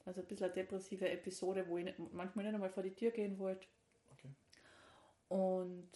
Also 0.06 0.20
ein 0.20 0.26
bisschen 0.26 0.46
eine 0.46 0.54
depressive 0.54 1.08
Episode, 1.08 1.66
wo 1.68 1.78
ich 1.78 1.84
nicht, 1.84 1.98
manchmal 2.12 2.44
nicht 2.44 2.54
einmal 2.54 2.70
vor 2.70 2.82
die 2.82 2.94
Tür 2.94 3.10
gehen 3.10 3.38
wollte. 3.38 3.66
Okay. 4.12 4.28
Und 5.28 5.90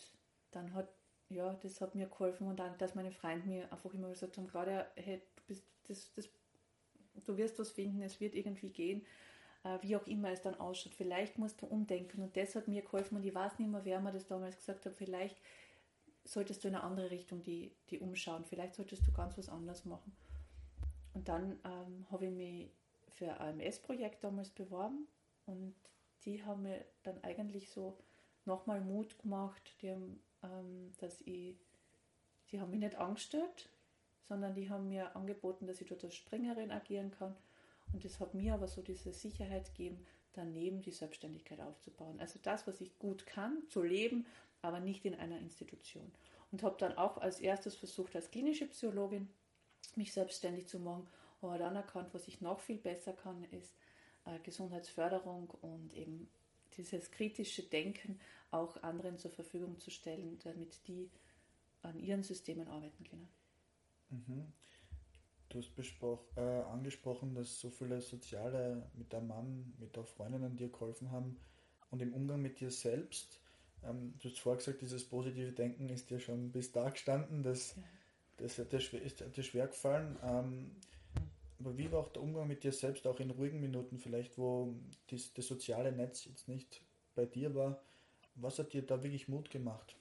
dann 0.51 0.73
hat, 0.73 0.89
ja, 1.29 1.55
das 1.63 1.81
hat 1.81 1.95
mir 1.95 2.07
geholfen 2.07 2.49
und 2.49 2.59
dann, 2.59 2.77
dass 2.79 2.95
meine 2.95 3.13
Freunde 3.13 3.47
mir 3.47 3.73
einfach 3.73 3.93
immer 3.93 4.09
gesagt 4.09 4.39
haben, 4.39 4.47
Claudia, 4.47 4.87
hey, 4.95 5.23
du 5.37 5.43
bist, 5.47 5.65
das, 5.87 6.13
das 6.15 6.29
du 7.27 7.37
wirst 7.37 7.59
was 7.59 7.71
finden, 7.71 8.03
es 8.03 8.21
wird 8.21 8.35
irgendwie 8.35 8.71
gehen, 8.71 9.05
äh, 9.65 9.79
wie 9.83 9.97
auch 9.97 10.07
immer 10.07 10.31
es 10.31 10.43
dann 10.43 10.59
ausschaut. 10.61 10.95
Vielleicht 10.95 11.39
musst 11.39 11.61
du 11.63 11.67
umdenken. 11.67 12.23
Und 12.23 12.37
das 12.37 12.55
hat 12.55 12.69
mir 12.69 12.83
geholfen 12.83 13.17
und 13.17 13.25
ich 13.25 13.35
weiß 13.35 13.59
nicht 13.59 13.71
mehr, 13.71 13.85
wer 13.85 14.01
mir 14.01 14.13
das 14.13 14.27
damals 14.27 14.57
gesagt 14.57 14.87
hat, 14.87 14.95
vielleicht 14.95 15.37
solltest 16.25 16.63
du 16.63 16.69
in 16.69 16.75
eine 16.75 16.85
andere 16.85 17.11
Richtung 17.11 17.43
die, 17.43 17.73
die 17.91 17.99
umschauen, 17.99 18.45
vielleicht 18.45 18.75
solltest 18.75 19.07
du 19.07 19.13
ganz 19.13 19.39
was 19.39 19.49
anderes 19.49 19.85
machen. 19.85 20.15
Und 21.15 21.29
dann 21.29 21.59
ähm, 21.65 22.07
habe 22.11 22.27
ich 22.27 22.33
mich 22.33 22.71
für 23.15 23.41
ein 23.41 23.61
AMS-Projekt 23.61 24.23
damals 24.23 24.51
beworben 24.51 25.09
und 25.47 25.75
die 26.25 26.45
haben 26.45 26.63
mir 26.63 26.85
dann 27.03 27.23
eigentlich 27.25 27.71
so 27.71 27.97
nochmal 28.45 28.81
Mut 28.81 29.19
gemacht, 29.19 29.75
die 29.81 29.91
haben, 29.91 30.21
ähm, 30.43 30.93
dass 30.99 31.21
ich, 31.23 31.57
die 32.51 32.61
haben 32.61 32.71
mich 32.71 32.81
nicht 32.81 32.97
angestellt, 32.97 33.71
sondern 34.29 34.55
die 34.55 34.69
haben 34.69 34.89
mir 34.89 35.17
angeboten, 35.17 35.67
dass 35.67 35.81
ich 35.81 35.89
dort 35.89 36.05
als 36.05 36.15
Springerin 36.15 36.71
agieren 36.71 37.11
kann. 37.11 37.35
Und 37.93 38.05
das 38.05 38.21
hat 38.21 38.35
mir 38.35 38.55
aber 38.55 38.69
so 38.69 38.83
diese 38.83 39.13
Sicherheit 39.13 39.67
gegeben, 39.75 40.05
daneben 40.35 40.83
die 40.83 40.93
Selbstständigkeit 40.93 41.61
aufzubauen. 41.61 42.21
Also 42.21 42.39
das, 42.43 42.67
was 42.67 42.81
ich 42.81 42.99
gut 42.99 43.27
kann, 43.27 43.63
zu 43.69 43.83
leben, 43.83 44.27
aber 44.61 44.81
nicht 44.81 45.05
in 45.05 45.15
einer 45.15 45.39
Institution. 45.39 46.13
Und 46.53 46.63
habe 46.63 46.77
dann 46.79 46.97
auch 46.97 47.19
als 47.19 47.41
erstes 47.41 47.75
versucht, 47.77 48.15
als 48.15 48.31
klinische 48.31 48.67
Psychologin 48.67 49.29
mich 49.97 50.13
selbstständig 50.13 50.67
zu 50.67 50.79
machen, 50.79 51.09
aber 51.41 51.59
dann 51.59 51.77
erkannt, 51.77 52.13
was 52.13 52.29
ich 52.29 52.41
noch 52.41 52.61
viel 52.61 52.79
besser 52.79 53.13
kann, 53.13 53.45
ist 53.45 53.75
äh, 54.25 54.39
Gesundheitsförderung 54.41 55.51
und 55.63 55.95
eben 55.95 56.29
dieses 56.77 57.11
kritische 57.11 57.63
Denken 57.63 58.21
auch 58.51 58.83
anderen 58.83 59.19
zur 59.19 59.31
Verfügung 59.31 59.79
zu 59.79 59.91
stellen, 59.91 60.39
damit 60.45 60.87
die 60.87 61.11
an 61.83 61.99
ihren 61.99 62.23
Systemen 62.23 62.69
arbeiten 62.69 63.05
können. 63.05 63.29
Mhm. 64.11 64.53
Du 65.49 65.59
hast 65.59 65.73
äh, 66.37 66.41
angesprochen, 66.41 67.35
dass 67.35 67.59
so 67.59 67.71
viele 67.71 68.01
Soziale 68.01 68.83
mit 68.95 69.13
deinem 69.13 69.29
Mann, 69.29 69.73
mit 69.79 69.97
der 69.97 70.05
Freundin 70.05 70.57
dir 70.57 70.69
geholfen 70.69 71.11
haben 71.11 71.39
und 71.91 72.03
im 72.03 72.13
Umgang 72.13 72.43
mit 72.43 72.61
dir 72.61 72.71
selbst. 72.71 73.41
Ähm, 73.83 74.15
du 74.19 74.29
hast 74.29 74.39
vorher 74.41 74.59
gesagt, 74.59 74.83
dieses 74.83 75.05
positive 75.05 75.53
Denken 75.53 75.89
ist 75.89 76.11
dir 76.11 76.21
schon 76.21 76.53
bis 76.53 76.73
da 76.73 76.91
gestanden. 76.91 77.43
Das, 77.43 77.77
ja. 77.77 77.83
das 78.37 78.59
hat 78.59 78.73
dir 78.73 78.81
schwer, 78.81 79.01
ist 79.01 79.25
dir 79.37 79.43
schwer 79.43 79.69
gefallen. 79.69 80.19
Ähm, 80.23 80.71
aber 81.61 81.79
wie 81.79 81.91
war 81.91 82.01
auch 82.01 82.09
der 82.09 82.23
Umgang 82.23 82.47
mit 82.47 82.63
dir 82.63 82.73
selbst, 82.73 83.07
auch 83.07 83.19
in 83.19 83.31
ruhigen 83.31 83.61
Minuten 83.61 83.99
vielleicht, 83.99 84.37
wo 84.37 84.75
dies, 85.11 85.33
das 85.33 85.47
soziale 85.47 85.93
Netz 85.93 86.27
jetzt 86.27 86.47
nicht 86.47 86.83
bei 87.15 87.25
dir 87.25 87.55
war? 87.55 87.81
Was 88.35 88.59
hat 88.59 88.75
dir 88.75 88.83
da 88.83 89.03
wirklich 89.03 89.29
Mut 89.29 89.51
gemacht? 89.51 89.97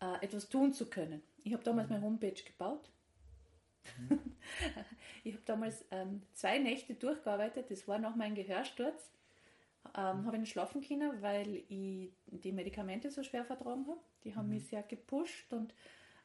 Äh, 0.00 0.22
etwas 0.24 0.50
tun 0.50 0.74
zu 0.74 0.86
können. 0.86 1.22
Ich 1.44 1.54
habe 1.54 1.64
damals 1.64 1.88
mhm. 1.88 1.94
meine 1.94 2.06
Homepage 2.06 2.42
gebaut 2.44 2.90
ich 5.24 5.34
habe 5.34 5.42
damals 5.46 5.84
ähm, 5.90 6.22
zwei 6.32 6.58
Nächte 6.58 6.94
durchgearbeitet, 6.94 7.70
das 7.70 7.86
war 7.88 7.98
nach 7.98 8.16
meinem 8.16 8.34
Gehörsturz. 8.34 9.10
Ähm, 9.96 10.26
habe 10.26 10.36
ich 10.36 10.40
nicht 10.40 10.52
schlafen 10.52 10.82
können, 10.82 11.22
weil 11.22 11.64
ich 11.68 12.10
die 12.26 12.52
Medikamente 12.52 13.10
so 13.10 13.22
schwer 13.22 13.44
vertragen 13.44 13.86
habe. 13.88 14.00
Die 14.24 14.36
haben 14.36 14.46
mhm. 14.46 14.54
mich 14.54 14.66
sehr 14.66 14.82
gepusht 14.82 15.52
und 15.52 15.74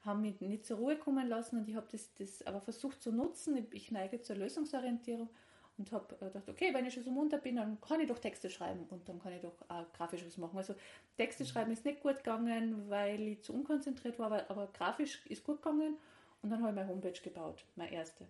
haben 0.02 0.22
mich 0.22 0.40
nicht 0.42 0.66
zur 0.66 0.78
Ruhe 0.78 0.98
kommen 0.98 1.28
lassen 1.28 1.58
und 1.58 1.68
ich 1.68 1.76
habe 1.76 1.88
das, 1.92 2.14
das 2.16 2.46
aber 2.46 2.62
versucht 2.62 3.02
zu 3.02 3.12
nutzen. 3.12 3.66
Ich, 3.72 3.92
neige 3.92 4.22
zur 4.22 4.36
Lösungsorientierung 4.36 5.30
und 5.78 5.92
habe 5.92 6.16
äh, 6.16 6.26
gedacht, 6.26 6.48
okay, 6.48 6.74
wenn 6.74 6.86
ich 6.86 6.94
schon 6.94 7.04
so 7.04 7.12
munter 7.12 7.38
bin, 7.38 7.56
dann 7.56 7.80
kann 7.82 8.00
ich 8.00 8.08
doch 8.08 8.20
Texte 8.20 8.50
schreiben 8.50 8.86
und 8.90 9.08
dann 9.10 9.20
kann 9.20 9.34
ich 9.34 9.42
doch 9.42 9.56
auch 9.68 9.92
grafisch 9.94 10.24
was 10.26 10.38
machen. 10.38 10.58
Also 10.58 10.76
Texte 11.18 11.44
mhm. 11.44 11.48
schreiben 11.48 11.72
ist 11.72 11.86
nicht 11.86 12.02
gut 12.02 12.18
gegangen, 12.18 12.90
weil 12.90 13.22
ich 13.22 13.42
zu 13.42 13.54
unkonzentriert 13.54 14.20
war, 14.20 14.28
aber, 14.28 14.50
aber 14.50 14.68
grafisch 14.68 15.26
ist 15.28 15.44
gut 15.44 15.62
gegangen 15.62 15.96
und 16.42 16.50
dann 16.50 16.62
habe 16.62 16.70
ich 16.70 16.76
meine 16.76 16.88
Homepage 16.88 17.20
gebaut, 17.22 17.66
meine 17.76 17.92
erste. 17.92 18.26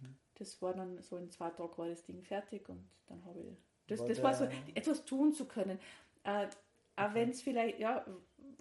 Mhm. 0.00 0.16
Das 0.34 0.60
war 0.62 0.74
dann 0.74 1.00
so 1.02 1.16
in 1.16 1.30
zwei 1.30 1.50
Tagen 1.50 1.76
war 1.76 1.88
das 1.88 2.04
Ding 2.04 2.22
fertig 2.22 2.68
und 2.68 2.88
dann 3.06 3.24
habe 3.24 3.40
ich. 3.40 3.56
Das 3.86 4.00
war, 4.00 4.08
das 4.08 4.22
war 4.22 4.34
so, 4.34 4.48
etwas 4.74 5.04
tun 5.04 5.32
zu 5.32 5.46
können. 5.46 5.78
Äh, 6.22 6.46
auch 6.96 7.14
wenn 7.14 7.30
es 7.30 7.42
vielleicht, 7.42 7.80
ja, 7.80 8.04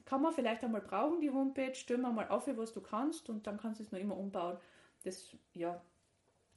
kann 0.06 0.22
man 0.22 0.34
vielleicht 0.34 0.64
einmal 0.64 0.82
brauchen, 0.82 1.22
die 1.22 1.30
Homepage, 1.30 1.76
stell 1.76 1.98
mal 1.98 2.28
auf, 2.30 2.48
was 2.58 2.74
du 2.74 2.82
kannst 2.82 3.30
und 3.30 3.46
dann 3.46 3.58
kannst 3.58 3.80
du 3.80 3.84
es 3.84 3.92
noch 3.92 4.00
immer 4.00 4.18
umbauen. 4.18 4.58
Das, 5.04 5.36
ja, 5.54 5.80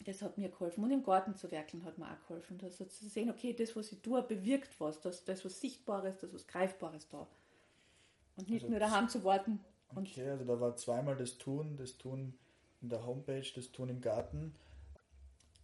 das 0.04 0.22
hat 0.22 0.38
mir 0.38 0.48
geholfen. 0.48 0.82
Und 0.82 0.90
im 0.90 1.02
Garten 1.02 1.34
zu 1.34 1.50
werkeln 1.50 1.84
hat 1.84 1.98
mir 1.98 2.06
auch 2.06 2.20
geholfen. 2.26 2.58
Also 2.62 2.84
zu 2.86 3.08
sehen, 3.08 3.30
okay, 3.30 3.52
das, 3.52 3.76
was 3.76 3.92
ich 3.92 4.00
tue, 4.00 4.22
bewirkt 4.22 4.80
was. 4.80 5.00
Das, 5.00 5.24
das 5.24 5.44
was 5.44 5.60
Sichtbares, 5.60 6.16
das, 6.18 6.32
was 6.32 6.46
Greifbares 6.46 7.08
da. 7.08 7.26
Und 8.36 8.48
nicht 8.48 8.62
also 8.62 8.70
nur 8.70 8.80
daheim 8.80 9.08
zu 9.08 9.22
warten. 9.24 9.60
Okay, 9.94 10.28
also 10.28 10.44
da 10.44 10.60
war 10.60 10.76
zweimal 10.76 11.16
das 11.16 11.38
Tun, 11.38 11.76
das 11.76 11.98
Tun 11.98 12.34
in 12.80 12.88
der 12.88 13.06
Homepage, 13.06 13.46
das 13.54 13.72
Tun 13.72 13.88
im 13.88 14.00
Garten. 14.00 14.54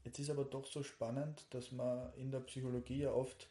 Jetzt 0.05 0.19
ist 0.19 0.31
aber 0.31 0.45
doch 0.45 0.67
so 0.67 0.83
spannend, 0.83 1.47
dass 1.51 1.73
man 1.73 2.13
in 2.15 2.31
der 2.31 2.41
Psychologie 2.41 3.03
ja 3.03 3.13
oft 3.13 3.49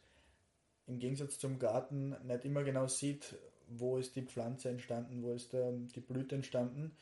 im 0.86 0.98
Gegensatz 0.98 1.38
zum 1.38 1.58
Garten 1.58 2.16
nicht 2.26 2.44
immer 2.44 2.64
genau 2.64 2.86
sieht, 2.86 3.36
wo 3.68 3.98
ist 3.98 4.16
die 4.16 4.22
Pflanze 4.22 4.70
entstanden, 4.70 5.22
wo 5.22 5.32
ist 5.32 5.52
der, 5.52 5.70
die 5.72 6.00
Blüte 6.00 6.34
entstanden. 6.34 6.96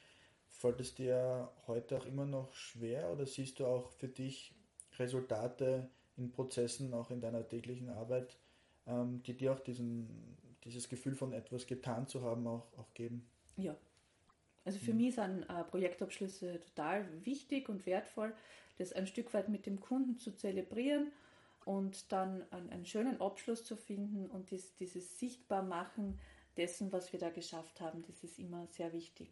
Fällt 0.51 0.81
es 0.81 0.95
dir 0.95 1.51
heute 1.67 1.97
auch 1.97 2.07
immer 2.07 2.27
noch 2.27 2.53
schwer 2.55 3.13
oder 3.13 3.27
siehst 3.27 3.61
du 3.61 3.67
auch 3.67 3.91
für 3.93 4.09
dich 4.09 4.55
Resultate 4.99 5.89
in 6.17 6.33
Prozessen, 6.33 6.95
auch 6.95 7.11
in 7.11 7.21
deiner 7.21 7.47
täglichen 7.47 7.91
Arbeit, 7.91 8.37
ähm, 8.87 9.23
die 9.23 9.37
dir 9.37 9.53
auch 9.53 9.61
diesen, 9.61 10.37
dieses 10.65 10.89
Gefühl 10.89 11.15
von 11.15 11.33
etwas 11.33 11.67
getan 11.67 12.09
zu 12.09 12.23
haben, 12.23 12.47
auch, 12.47 12.67
auch 12.77 12.93
geben? 12.95 13.29
Ja. 13.57 13.77
Also 14.65 14.79
für 14.79 14.93
mhm. 14.93 14.97
mich 14.99 15.15
sind 15.15 15.45
äh, 15.49 15.65
Projektabschlüsse 15.65 16.61
total 16.61 17.07
wichtig 17.25 17.69
und 17.69 17.87
wertvoll, 17.87 18.35
das 18.79 18.93
ein 18.93 19.07
Stück 19.07 19.33
weit 19.33 19.49
mit 19.49 19.67
dem 19.67 19.81
Kunden 19.81 20.19
zu 20.19 20.37
zelebrieren 20.37 21.13
und 21.65 22.13
dann 22.13 22.45
einen, 22.51 22.71
einen 22.71 22.87
schönen 22.87 23.21
Abschluss 23.21 23.65
zu 23.65 23.77
finden 23.77 24.27
und 24.27 24.51
dies, 24.51 24.75
dieses 24.77 25.19
Sichtbarmachen 25.19 26.19
dessen, 26.57 26.93
was 26.93 27.13
wir 27.13 27.21
da 27.21 27.31
geschafft 27.31 27.81
haben, 27.81 28.03
das 28.07 28.25
ist 28.25 28.39
immer 28.39 28.67
sehr 28.69 28.93
wichtig. 28.93 29.29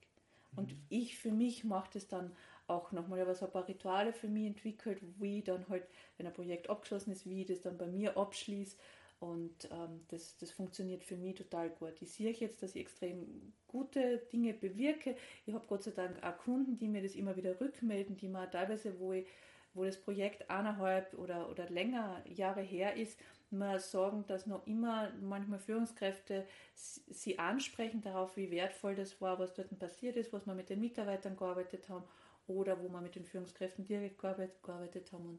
Und 0.56 0.72
mhm. 0.72 0.82
ich 0.88 1.18
für 1.18 1.32
mich 1.32 1.64
mache 1.64 1.90
das 1.94 2.06
dann 2.06 2.30
auch 2.66 2.92
nochmal, 2.92 3.20
aber 3.20 3.34
so 3.34 3.46
ein 3.46 3.52
paar 3.52 3.68
Rituale 3.68 4.12
für 4.12 4.28
mich 4.28 4.46
entwickelt, 4.46 5.00
wie 5.20 5.42
dann 5.42 5.68
halt, 5.68 5.86
wenn 6.16 6.26
ein 6.26 6.32
Projekt 6.32 6.70
abgeschlossen 6.70 7.12
ist, 7.12 7.28
wie 7.28 7.42
ich 7.42 7.46
das 7.46 7.60
dann 7.60 7.76
bei 7.76 7.86
mir 7.86 8.16
abschließe. 8.16 8.76
Und 9.20 9.68
ähm, 9.70 10.00
das, 10.08 10.36
das 10.38 10.50
funktioniert 10.50 11.02
für 11.02 11.16
mich 11.16 11.36
total 11.36 11.70
gut. 11.70 11.94
Ich 12.00 12.12
sehe 12.12 12.32
jetzt, 12.32 12.62
dass 12.62 12.74
ich 12.74 12.82
extrem 12.82 13.52
gute 13.68 14.18
Dinge 14.32 14.52
bewirke. 14.52 15.16
Ich 15.46 15.54
habe 15.54 15.66
Gott 15.66 15.82
sei 15.82 15.92
Dank 15.92 16.22
auch 16.22 16.36
Kunden, 16.38 16.76
die 16.76 16.88
mir 16.88 17.02
das 17.02 17.14
immer 17.14 17.34
wieder 17.36 17.58
rückmelden, 17.60 18.16
die 18.16 18.28
mir 18.28 18.50
teilweise, 18.50 18.98
wo 18.98 19.12
ich 19.12 19.26
wo 19.74 19.84
das 19.84 20.00
Projekt 20.00 20.48
eineinhalb 20.48 21.12
oder, 21.18 21.50
oder 21.50 21.68
länger 21.68 22.22
Jahre 22.28 22.62
her 22.62 22.96
ist, 22.96 23.18
mal 23.50 23.78
sagen, 23.80 24.24
dass 24.26 24.46
noch 24.46 24.66
immer 24.66 25.10
manchmal 25.20 25.58
Führungskräfte 25.58 26.46
sie 26.74 27.38
ansprechen 27.38 28.00
darauf, 28.00 28.36
wie 28.36 28.50
wertvoll 28.50 28.94
das 28.94 29.20
war, 29.20 29.38
was 29.38 29.54
dort 29.54 29.76
passiert 29.78 30.16
ist, 30.16 30.32
was 30.32 30.46
wir 30.46 30.54
mit 30.54 30.70
den 30.70 30.80
Mitarbeitern 30.80 31.36
gearbeitet 31.36 31.88
haben 31.88 32.04
oder 32.46 32.80
wo 32.82 32.88
wir 32.88 33.00
mit 33.00 33.14
den 33.14 33.24
Führungskräften 33.24 33.84
direkt 33.84 34.18
gearbeitet, 34.18 34.62
gearbeitet 34.62 35.12
haben. 35.12 35.28
Und 35.28 35.38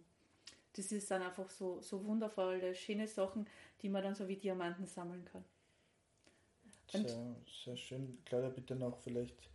das 0.75 0.91
ist 0.91 1.09
dann 1.09 1.21
einfach 1.21 1.49
so, 1.49 1.81
so 1.81 2.03
wundervolle, 2.05 2.75
schöne 2.75 3.07
Sachen, 3.07 3.47
die 3.81 3.89
man 3.89 4.03
dann 4.03 4.15
so 4.15 4.27
wie 4.27 4.35
Diamanten 4.35 4.85
sammeln 4.85 5.23
kann. 5.25 5.43
Und 6.93 7.09
sehr, 7.09 7.35
sehr 7.63 7.77
schön. 7.77 8.17
Claudia, 8.25 8.49
bitte 8.49 8.75
noch 8.75 8.99
vielleicht 8.99 9.49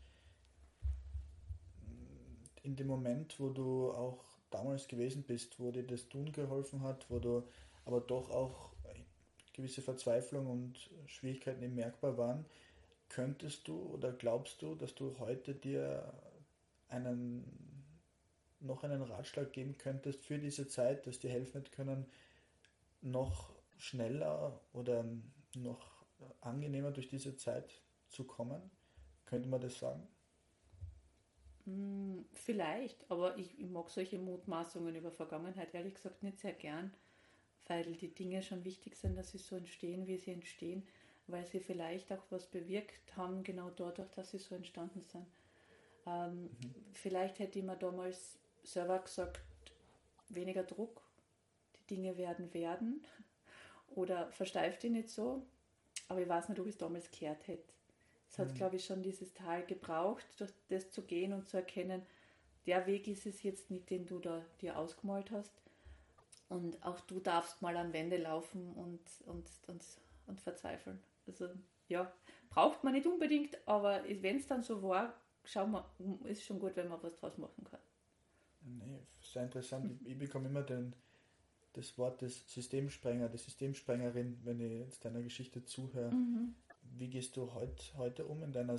in 2.63 2.77
dem 2.77 2.89
Moment, 2.89 3.39
wo 3.41 3.49
du 3.51 3.91
auch 3.93 4.25
damals 4.51 4.89
gewesen 4.89 5.23
bist, 5.23 5.59
wo 5.59 5.71
dir 5.71 5.87
das 5.87 6.09
Tun 6.09 6.33
geholfen 6.33 6.83
hat, 6.83 7.09
wo 7.09 7.19
du 7.19 7.43
aber 7.85 8.01
doch 8.01 8.31
auch 8.31 8.71
gewisse 9.53 9.83
Verzweiflung 9.83 10.47
und 10.47 10.91
Schwierigkeiten 11.07 11.63
eben 11.63 11.75
merkbar 11.75 12.17
waren, 12.19 12.45
könntest 13.09 13.67
du 13.67 13.77
oder 13.77 14.13
glaubst 14.13 14.63
du, 14.63 14.75
dass 14.75 14.95
du 14.95 15.19
heute 15.19 15.55
dir 15.55 16.13
einen 16.89 17.70
noch 18.61 18.85
einen 18.85 19.03
Ratschlag 19.03 19.53
geben 19.53 19.77
könntest 19.79 20.25
für 20.25 20.39
diese 20.39 20.69
Zeit, 20.69 21.07
dass 21.07 21.19
dir 21.19 21.31
helfen 21.31 21.55
wird 21.55 21.73
können, 21.73 22.07
noch 23.01 23.55
schneller 23.79 24.61
oder 24.73 25.05
noch 25.55 26.05
angenehmer 26.41 26.91
durch 26.91 27.09
diese 27.09 27.37
Zeit 27.37 27.83
zu 28.09 28.25
kommen? 28.25 28.71
Könnte 29.25 29.49
man 29.49 29.61
das 29.61 29.79
sagen? 29.79 30.07
Hm, 31.65 32.25
vielleicht, 32.33 33.11
aber 33.11 33.37
ich, 33.37 33.59
ich, 33.59 33.69
mag 33.69 33.91
solche 33.91 34.19
Mutmaßungen 34.19 34.95
über 34.97 35.13
Vergangenheit 35.13 35.75
ehrlich 35.75 35.95
gesagt 35.95 36.23
nicht 36.23 36.39
sehr 36.41 36.53
gern, 36.53 36.93
weil 37.67 37.85
die 37.95 38.15
Dinge 38.15 38.43
schon 38.43 38.65
wichtig 38.65 38.97
sind, 38.97 39.17
dass 39.17 39.31
sie 39.31 39.39
so 39.39 39.57
entstehen, 39.57 40.07
wie 40.07 40.17
sie 40.17 40.33
entstehen, 40.33 40.83
weil 41.27 41.47
sie 41.47 41.61
vielleicht 41.61 42.13
auch 42.13 42.25
was 42.31 42.47
bewirkt 42.47 43.17
haben, 43.17 43.45
genau 43.45 43.71
dadurch, 43.71 44.11
dass 44.13 44.31
sie 44.31 44.39
so 44.39 44.55
entstanden 44.55 45.05
sind. 45.05 45.27
Ähm, 46.07 46.45
mhm. 46.45 46.75
Vielleicht 46.93 47.39
hätte 47.39 47.59
ich 47.59 47.65
mir 47.65 47.77
damals 47.77 48.40
selber 48.65 48.99
gesagt, 49.01 49.41
weniger 50.29 50.63
Druck, 50.63 51.03
die 51.77 51.95
Dinge 51.95 52.17
werden 52.17 52.53
werden 52.55 53.05
oder 53.95 54.31
versteift 54.33 54.83
die 54.83 54.91
nicht 54.91 55.11
so, 55.11 55.47
aber 56.09 56.21
ich 56.21 56.29
weiß 56.29 56.49
nicht, 56.49 56.61
ob 56.61 56.67
ich 56.67 56.75
es 56.75 56.79
damals 56.79 57.11
gehört 57.11 57.47
hätte. 57.47 57.73
Es 58.29 58.39
hat, 58.39 58.49
mhm. 58.49 58.55
glaube 58.55 58.77
ich, 58.77 58.85
schon 58.85 59.03
dieses 59.03 59.35
Tal 59.35 59.65
gebraucht, 59.67 60.25
durch 60.39 60.53
das 60.69 60.91
zu 60.91 61.03
gehen 61.03 61.33
und 61.33 61.49
zu 61.49 61.57
erkennen, 61.57 62.03
der 62.67 62.87
Weg 62.87 63.09
ist 63.09 63.27
es 63.27 63.43
jetzt 63.43 63.71
nicht, 63.71 63.91
den 63.91 64.07
du 64.07 64.19
da 64.19 64.45
dir 64.61 64.79
ausgemalt 64.79 65.31
hast. 65.31 65.53
Und 66.49 66.83
auch 66.85 67.01
du 67.01 67.21
darfst 67.21 67.63
mal 67.63 67.77
an 67.77 67.93
Wände 67.93 68.17
laufen 68.17 68.73
und, 68.73 69.01
und, 69.27 69.49
und, 69.67 69.85
und 70.27 70.41
verzweifeln. 70.41 71.01
Also 71.27 71.49
ja, 71.89 72.13
braucht 72.51 72.85
man 72.85 72.93
nicht 72.93 73.07
unbedingt, 73.07 73.57
aber 73.67 74.03
wenn 74.05 74.37
es 74.37 74.47
dann 74.47 74.63
so 74.63 74.83
war, 74.83 75.15
schau 75.45 75.67
mal, 75.67 75.85
ist 76.25 76.45
schon 76.45 76.59
gut, 76.59 76.77
wenn 76.77 76.89
man 76.89 77.03
was 77.03 77.17
draus 77.17 77.39
machen 77.39 77.65
kann. 77.65 77.81
Nee, 78.79 79.01
sehr 79.21 79.45
interessant. 79.45 79.91
Ich, 79.91 80.13
ich 80.13 80.19
bekomme 80.19 80.49
immer 80.49 80.63
den, 80.63 80.95
das 81.73 81.97
Wort 81.99 82.23
des 82.23 82.53
Systemsprenger, 82.53 83.29
der 83.29 83.39
Systemsprengerin, 83.39 84.39
wenn 84.45 84.61
ich 84.61 84.73
jetzt 84.73 85.05
deiner 85.05 85.23
Geschichte 85.23 85.65
zuhöre. 85.65 86.13
Mhm 86.13 86.55
wie 86.83 87.09
gehst 87.09 87.37
du 87.37 87.53
heut, 87.55 87.93
heute 87.97 88.27
um 88.27 88.43
in 88.43 88.53
deiner 88.53 88.79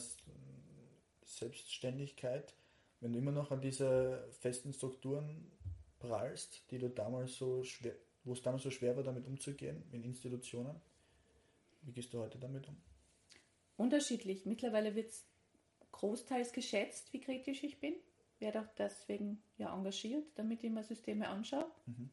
Selbstständigkeit, 1.24 2.54
wenn 3.00 3.14
du 3.14 3.20
immer 3.20 3.32
noch 3.32 3.52
an 3.52 3.62
diese 3.62 4.28
festen 4.40 4.74
Strukturen 4.74 5.52
prallst, 6.00 6.70
die 6.72 6.78
du 6.78 6.90
damals 6.90 7.36
so 7.36 7.64
schwer, 7.64 7.96
wo 8.24 8.34
es 8.34 8.42
damals 8.42 8.64
so 8.64 8.72
schwer 8.72 8.96
war, 8.96 9.04
damit 9.04 9.26
umzugehen 9.26 9.84
in 9.92 10.04
Institutionen? 10.04 10.80
Wie 11.82 11.92
gehst 11.92 12.14
du 12.14 12.20
heute 12.20 12.38
damit 12.38 12.68
um? 12.68 12.78
Unterschiedlich. 13.78 14.46
Mittlerweile 14.46 14.94
wird 14.94 15.10
es 15.10 15.26
großteils 15.92 16.54
geschätzt, 16.54 17.12
wie 17.14 17.22
kritisch 17.22 17.64
ich 17.64 17.80
bin. 17.80 17.96
Werde 18.42 18.62
auch 18.62 18.68
deswegen 18.78 19.42
ja 19.58 19.74
engagiert, 19.74 20.26
damit 20.36 20.64
ich 20.64 20.72
mir 20.72 20.84
Systeme 20.84 21.30
anschaue. 21.30 21.72
Mhm. 21.86 22.10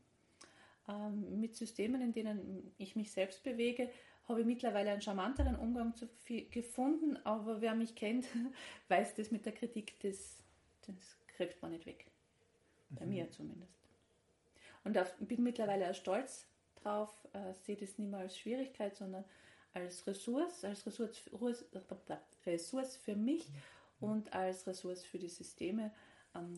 Ähm, 0.88 1.41
mit 1.41 1.57
Systemen, 1.57 2.01
in 2.01 2.12
denen 2.12 2.73
ich 2.79 2.97
mich 2.97 3.11
selbst 3.11 3.43
bewege, 3.43 3.91
habe 4.29 4.41
ich 4.41 4.47
mittlerweile 4.47 4.91
einen 4.91 5.01
charmanteren 5.01 5.57
Umgang 5.57 5.95
zu, 5.97 6.09
gefunden, 6.51 7.17
aber 7.25 7.61
wer 7.61 7.75
mich 7.75 7.95
kennt, 7.95 8.27
weiß 8.88 9.14
das 9.14 9.31
mit 9.31 9.47
der 9.47 9.53
Kritik, 9.53 9.99
das, 10.01 10.38
das 10.87 11.19
kriegt 11.29 11.61
man 11.62 11.73
nicht 11.73 11.87
weg. 11.87 12.07
Bei 12.91 13.05
mhm. 13.05 13.11
mir 13.11 13.31
zumindest. 13.31 13.73
Und 14.85 14.97
ich 14.97 15.27
bin 15.27 15.43
mittlerweile 15.43 15.91
auch 15.91 15.95
stolz 15.95 16.47
drauf, 16.77 17.11
äh, 17.33 17.53
sehe 17.53 17.77
das 17.77 17.99
nicht 17.99 18.11
mehr 18.11 18.21
als 18.21 18.38
Schwierigkeit, 18.38 18.97
sondern 18.97 19.25
als 19.75 20.07
Ressource, 20.07 20.64
als 20.64 20.87
Ressource, 20.87 21.64
Ressource 22.47 22.97
für 22.97 23.17
mich 23.17 23.49
mhm. 24.01 24.09
und 24.09 24.33
als 24.33 24.67
Ressource 24.67 25.05
für 25.05 25.19
die 25.19 25.29
Systeme, 25.29 25.93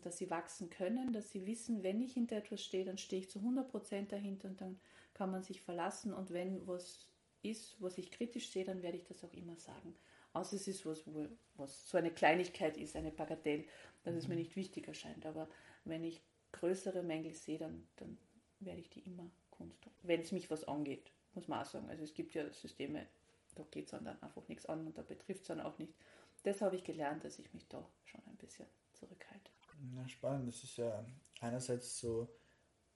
dass 0.03 0.19
sie 0.19 0.31
wachsen 0.31 0.69
können, 0.69 1.13
dass 1.13 1.31
sie 1.31 1.47
wissen, 1.47 1.83
wenn 1.83 2.01
ich 2.01 2.13
hinter 2.13 2.37
etwas 2.37 2.63
stehe, 2.63 2.85
dann 2.85 2.99
stehe 2.99 3.23
ich 3.23 3.31
zu 3.31 3.39
100% 3.39 4.09
dahinter 4.09 4.49
und 4.49 4.61
dann 4.61 4.79
kann 5.15 5.31
man 5.31 5.43
sich 5.43 5.63
verlassen 5.63 6.13
und 6.13 6.33
wenn 6.33 6.67
was 6.67 7.07
ist, 7.43 7.81
was 7.81 7.99
ich 7.99 8.11
kritisch 8.11 8.51
sehe, 8.51 8.65
dann 8.65 8.83
werde 8.83 8.99
ich 8.99 9.05
das 9.05 9.25
auch 9.25 9.33
immer 9.33 9.57
sagen. 9.57 9.95
Außer 10.33 10.57
es 10.57 10.69
ist 10.69 10.87
was, 10.87 11.07
wo, 11.07 11.27
was 11.57 11.89
so 11.89 11.99
eine 11.99 12.11
Kleinigkeit 12.11 12.77
ist, 12.77 12.97
eine 12.97 13.11
Bagatelle, 13.11 13.65
dass 14.05 14.15
es 14.15 14.29
mir 14.29 14.35
mhm. 14.35 14.41
nicht 14.41 14.57
wichtig 14.57 14.87
erscheint. 14.87 15.27
Aber 15.27 15.49
wenn 15.85 16.05
ich 16.05 16.23
größere 16.53 17.03
Mängel 17.03 17.35
sehe, 17.35 17.59
dann, 17.59 17.87
dann 17.97 18.19
werde 18.61 18.81
ich 18.81 18.91
die 18.91 19.01
immer 19.01 19.31
kundtun. 19.51 19.93
Wenn 20.03 20.21
es 20.21 20.33
mich 20.33 20.51
was 20.51 20.65
angeht, 20.65 21.11
muss 21.35 21.49
man 21.49 21.63
auch 21.63 21.67
sagen. 21.67 21.89
Also 21.89 22.05
es 22.05 22.15
gibt 22.15 22.35
ja 22.35 22.51
Systeme, 22.53 23.07
da 23.55 23.65
geht 23.71 23.87
es 23.87 23.91
dann 23.91 24.07
einfach 24.07 24.47
nichts 24.49 24.67
an 24.67 24.87
und 24.87 24.97
da 24.97 25.03
betrifft 25.03 25.43
es 25.43 25.49
dann 25.49 25.61
auch 25.61 25.79
nicht. 25.79 25.95
Das 26.43 26.61
habe 26.61 26.77
ich 26.77 26.85
gelernt, 26.85 27.25
dass 27.25 27.39
ich 27.39 27.53
mich 27.53 27.67
da 27.69 27.87
schon 28.05 28.23
ein 28.27 28.37
bisschen 28.37 28.67
zurückhalte. 28.93 29.51
Na, 29.81 30.07
spannend. 30.09 30.49
Das 30.49 30.63
ist 30.63 30.77
ja 30.77 31.05
einerseits 31.41 31.99
so 32.01 32.29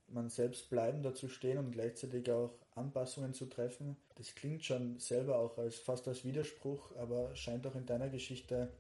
man 0.08 0.28
selbst 0.28 0.68
bleiben, 0.68 1.02
dazu 1.02 1.28
stehen 1.28 1.58
und 1.58 1.72
gleichzeitig 1.72 2.30
auch 2.30 2.50
Anpassungen 2.74 3.32
zu 3.32 3.46
treffen. 3.46 3.96
Das 4.16 4.34
klingt 4.34 4.64
schon 4.64 4.98
selber 4.98 5.38
auch 5.38 5.56
als 5.58 5.76
fast 5.76 6.06
als 6.08 6.24
Widerspruch, 6.24 6.94
aber 6.96 7.34
scheint 7.34 7.66
auch 7.66 7.74
in 7.74 7.86
deiner 7.86 8.08
Geschichte 8.08 8.70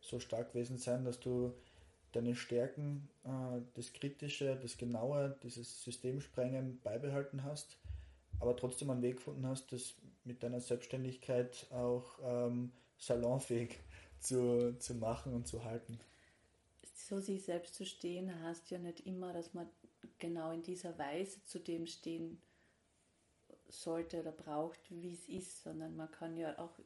so 0.00 0.18
stark 0.18 0.52
gewesen 0.52 0.78
sein, 0.78 1.04
dass 1.04 1.20
du 1.20 1.54
deine 2.12 2.34
Stärken, 2.34 3.08
äh, 3.24 3.60
das 3.74 3.92
Kritische, 3.92 4.56
das 4.60 4.76
Genaue, 4.76 5.36
dieses 5.42 5.82
Systemsprengen 5.82 6.80
beibehalten 6.82 7.44
hast, 7.44 7.76
aber 8.40 8.56
trotzdem 8.56 8.90
einen 8.90 9.02
Weg 9.02 9.16
gefunden 9.16 9.46
hast, 9.46 9.72
das 9.72 9.94
mit 10.24 10.42
deiner 10.42 10.60
Selbstständigkeit 10.60 11.66
auch 11.70 12.18
ähm, 12.22 12.72
salonfähig 12.98 13.78
zu, 14.20 14.76
zu 14.78 14.94
machen 14.94 15.34
und 15.34 15.46
zu 15.46 15.64
halten. 15.64 15.98
So 17.06 17.20
sich 17.20 17.44
selbst 17.44 17.74
zu 17.74 17.84
stehen, 17.84 18.42
heißt 18.42 18.70
ja 18.70 18.78
nicht 18.78 19.06
immer, 19.06 19.32
dass 19.32 19.54
man 19.54 19.68
genau 20.18 20.52
in 20.52 20.62
dieser 20.62 20.98
Weise 20.98 21.42
zu 21.44 21.58
dem 21.58 21.86
stehen 21.86 22.40
sollte 23.68 24.20
oder 24.20 24.32
braucht, 24.32 24.80
wie 24.90 25.12
es 25.12 25.28
ist, 25.28 25.62
sondern 25.62 25.96
man 25.96 26.10
kann 26.10 26.36
ja 26.36 26.58
auch 26.58 26.78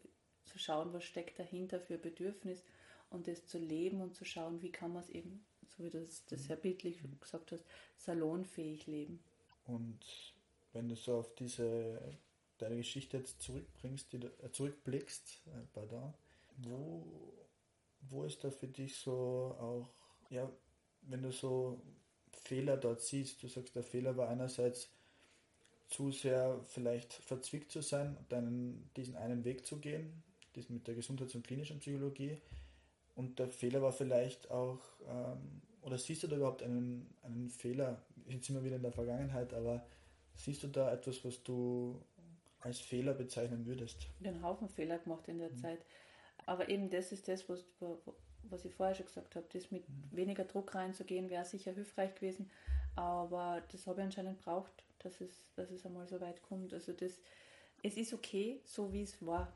zu 0.44 0.58
schauen, 0.58 0.92
was 0.92 1.04
steckt 1.04 1.38
dahinter 1.38 1.80
für 1.80 1.98
Bedürfnis 1.98 2.64
und 3.10 3.26
das 3.26 3.46
zu 3.46 3.58
leben 3.58 4.00
und 4.00 4.14
zu 4.14 4.24
schauen, 4.24 4.62
wie 4.62 4.72
kann 4.72 4.92
man 4.92 5.02
es 5.02 5.10
eben, 5.10 5.44
so 5.66 5.84
wie 5.84 5.90
du 5.90 6.00
das, 6.00 6.24
das 6.26 6.44
sehr 6.44 6.56
bildlich 6.56 7.00
gesagt 7.20 7.52
hast, 7.52 7.64
salonfähig 7.96 8.86
leben. 8.86 9.22
Und 9.66 10.00
wenn 10.72 10.88
du 10.88 10.96
so 10.96 11.18
auf 11.18 11.34
diese 11.34 12.18
deine 12.58 12.76
Geschichte 12.76 13.16
jetzt 13.18 13.40
zurückbringst, 13.40 14.12
die 14.12 14.16
äh, 14.16 14.52
zurückblickst 14.52 15.42
äh, 15.46 15.86
da, 15.88 16.14
wo, 16.58 17.06
wo 18.00 18.24
ist 18.24 18.42
da 18.44 18.50
für 18.50 18.66
dich 18.66 18.96
so 18.96 19.56
auch, 19.58 19.88
ja, 20.30 20.50
wenn 21.02 21.22
du 21.22 21.32
so 21.32 21.80
Fehler 22.44 22.76
dort 22.76 23.00
siehst, 23.00 23.42
du 23.42 23.48
sagst, 23.48 23.74
der 23.74 23.82
Fehler 23.82 24.16
war 24.16 24.28
einerseits 24.28 24.90
zu 25.88 26.10
sehr 26.10 26.60
vielleicht 26.64 27.12
verzwickt 27.12 27.70
zu 27.70 27.80
sein, 27.80 28.16
deinen, 28.28 28.90
diesen 28.96 29.16
einen 29.16 29.44
Weg 29.44 29.66
zu 29.66 29.78
gehen, 29.78 30.22
diesen 30.54 30.74
mit 30.74 30.86
der 30.86 30.94
Gesundheits- 30.94 31.34
und 31.34 31.46
klinischen 31.46 31.78
Psychologie. 31.80 32.38
Und 33.16 33.38
der 33.38 33.48
Fehler 33.48 33.82
war 33.82 33.92
vielleicht 33.92 34.50
auch, 34.50 34.80
ähm, 35.08 35.62
oder 35.82 35.98
siehst 35.98 36.22
du 36.22 36.26
da 36.26 36.36
überhaupt 36.36 36.62
einen, 36.62 37.12
einen 37.22 37.48
Fehler? 37.48 38.02
Jetzt 38.28 38.46
sind 38.46 38.56
wir 38.56 38.64
wieder 38.64 38.76
in 38.76 38.82
der 38.82 38.92
Vergangenheit, 38.92 39.54
aber 39.54 39.84
siehst 40.34 40.62
du 40.62 40.68
da 40.68 40.92
etwas, 40.92 41.24
was 41.24 41.42
du 41.42 42.00
als 42.60 42.80
Fehler 42.80 43.14
bezeichnen 43.14 43.66
würdest? 43.66 44.08
Den 44.20 44.42
Haufen 44.42 44.68
Fehler 44.68 44.98
gemacht 44.98 45.26
in 45.28 45.38
der 45.38 45.50
mhm. 45.50 45.56
Zeit. 45.56 45.80
Aber 46.46 46.68
eben 46.68 46.90
das 46.90 47.12
ist 47.12 47.28
das, 47.28 47.48
was, 47.48 47.64
was 48.44 48.64
ich 48.64 48.72
vorher 48.74 48.94
schon 48.94 49.06
gesagt 49.06 49.36
habe. 49.36 49.46
Das 49.52 49.70
mit 49.70 49.88
mhm. 49.88 50.04
weniger 50.10 50.44
Druck 50.44 50.74
reinzugehen, 50.74 51.30
wäre 51.30 51.44
sicher 51.44 51.72
hilfreich 51.72 52.14
gewesen. 52.14 52.50
Aber 52.96 53.62
das 53.70 53.86
habe 53.86 54.00
ich 54.00 54.06
anscheinend 54.06 54.40
braucht, 54.40 54.72
dass 55.00 55.20
es, 55.20 55.30
dass 55.54 55.70
es 55.70 55.86
einmal 55.86 56.06
so 56.06 56.20
weit 56.20 56.42
kommt. 56.42 56.72
Also 56.74 56.92
das, 56.92 57.12
es 57.82 57.96
ist 57.96 58.12
okay, 58.12 58.60
so 58.64 58.92
wie 58.92 59.02
es 59.02 59.24
war. 59.24 59.52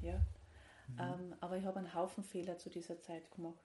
Ja. 0.00 0.18
Mhm. 0.88 0.98
Ähm, 0.98 1.34
aber 1.40 1.56
ich 1.56 1.64
habe 1.64 1.78
einen 1.78 1.94
Haufen 1.94 2.24
Fehler 2.24 2.58
zu 2.58 2.70
dieser 2.70 3.00
Zeit 3.00 3.30
gemacht. 3.30 3.58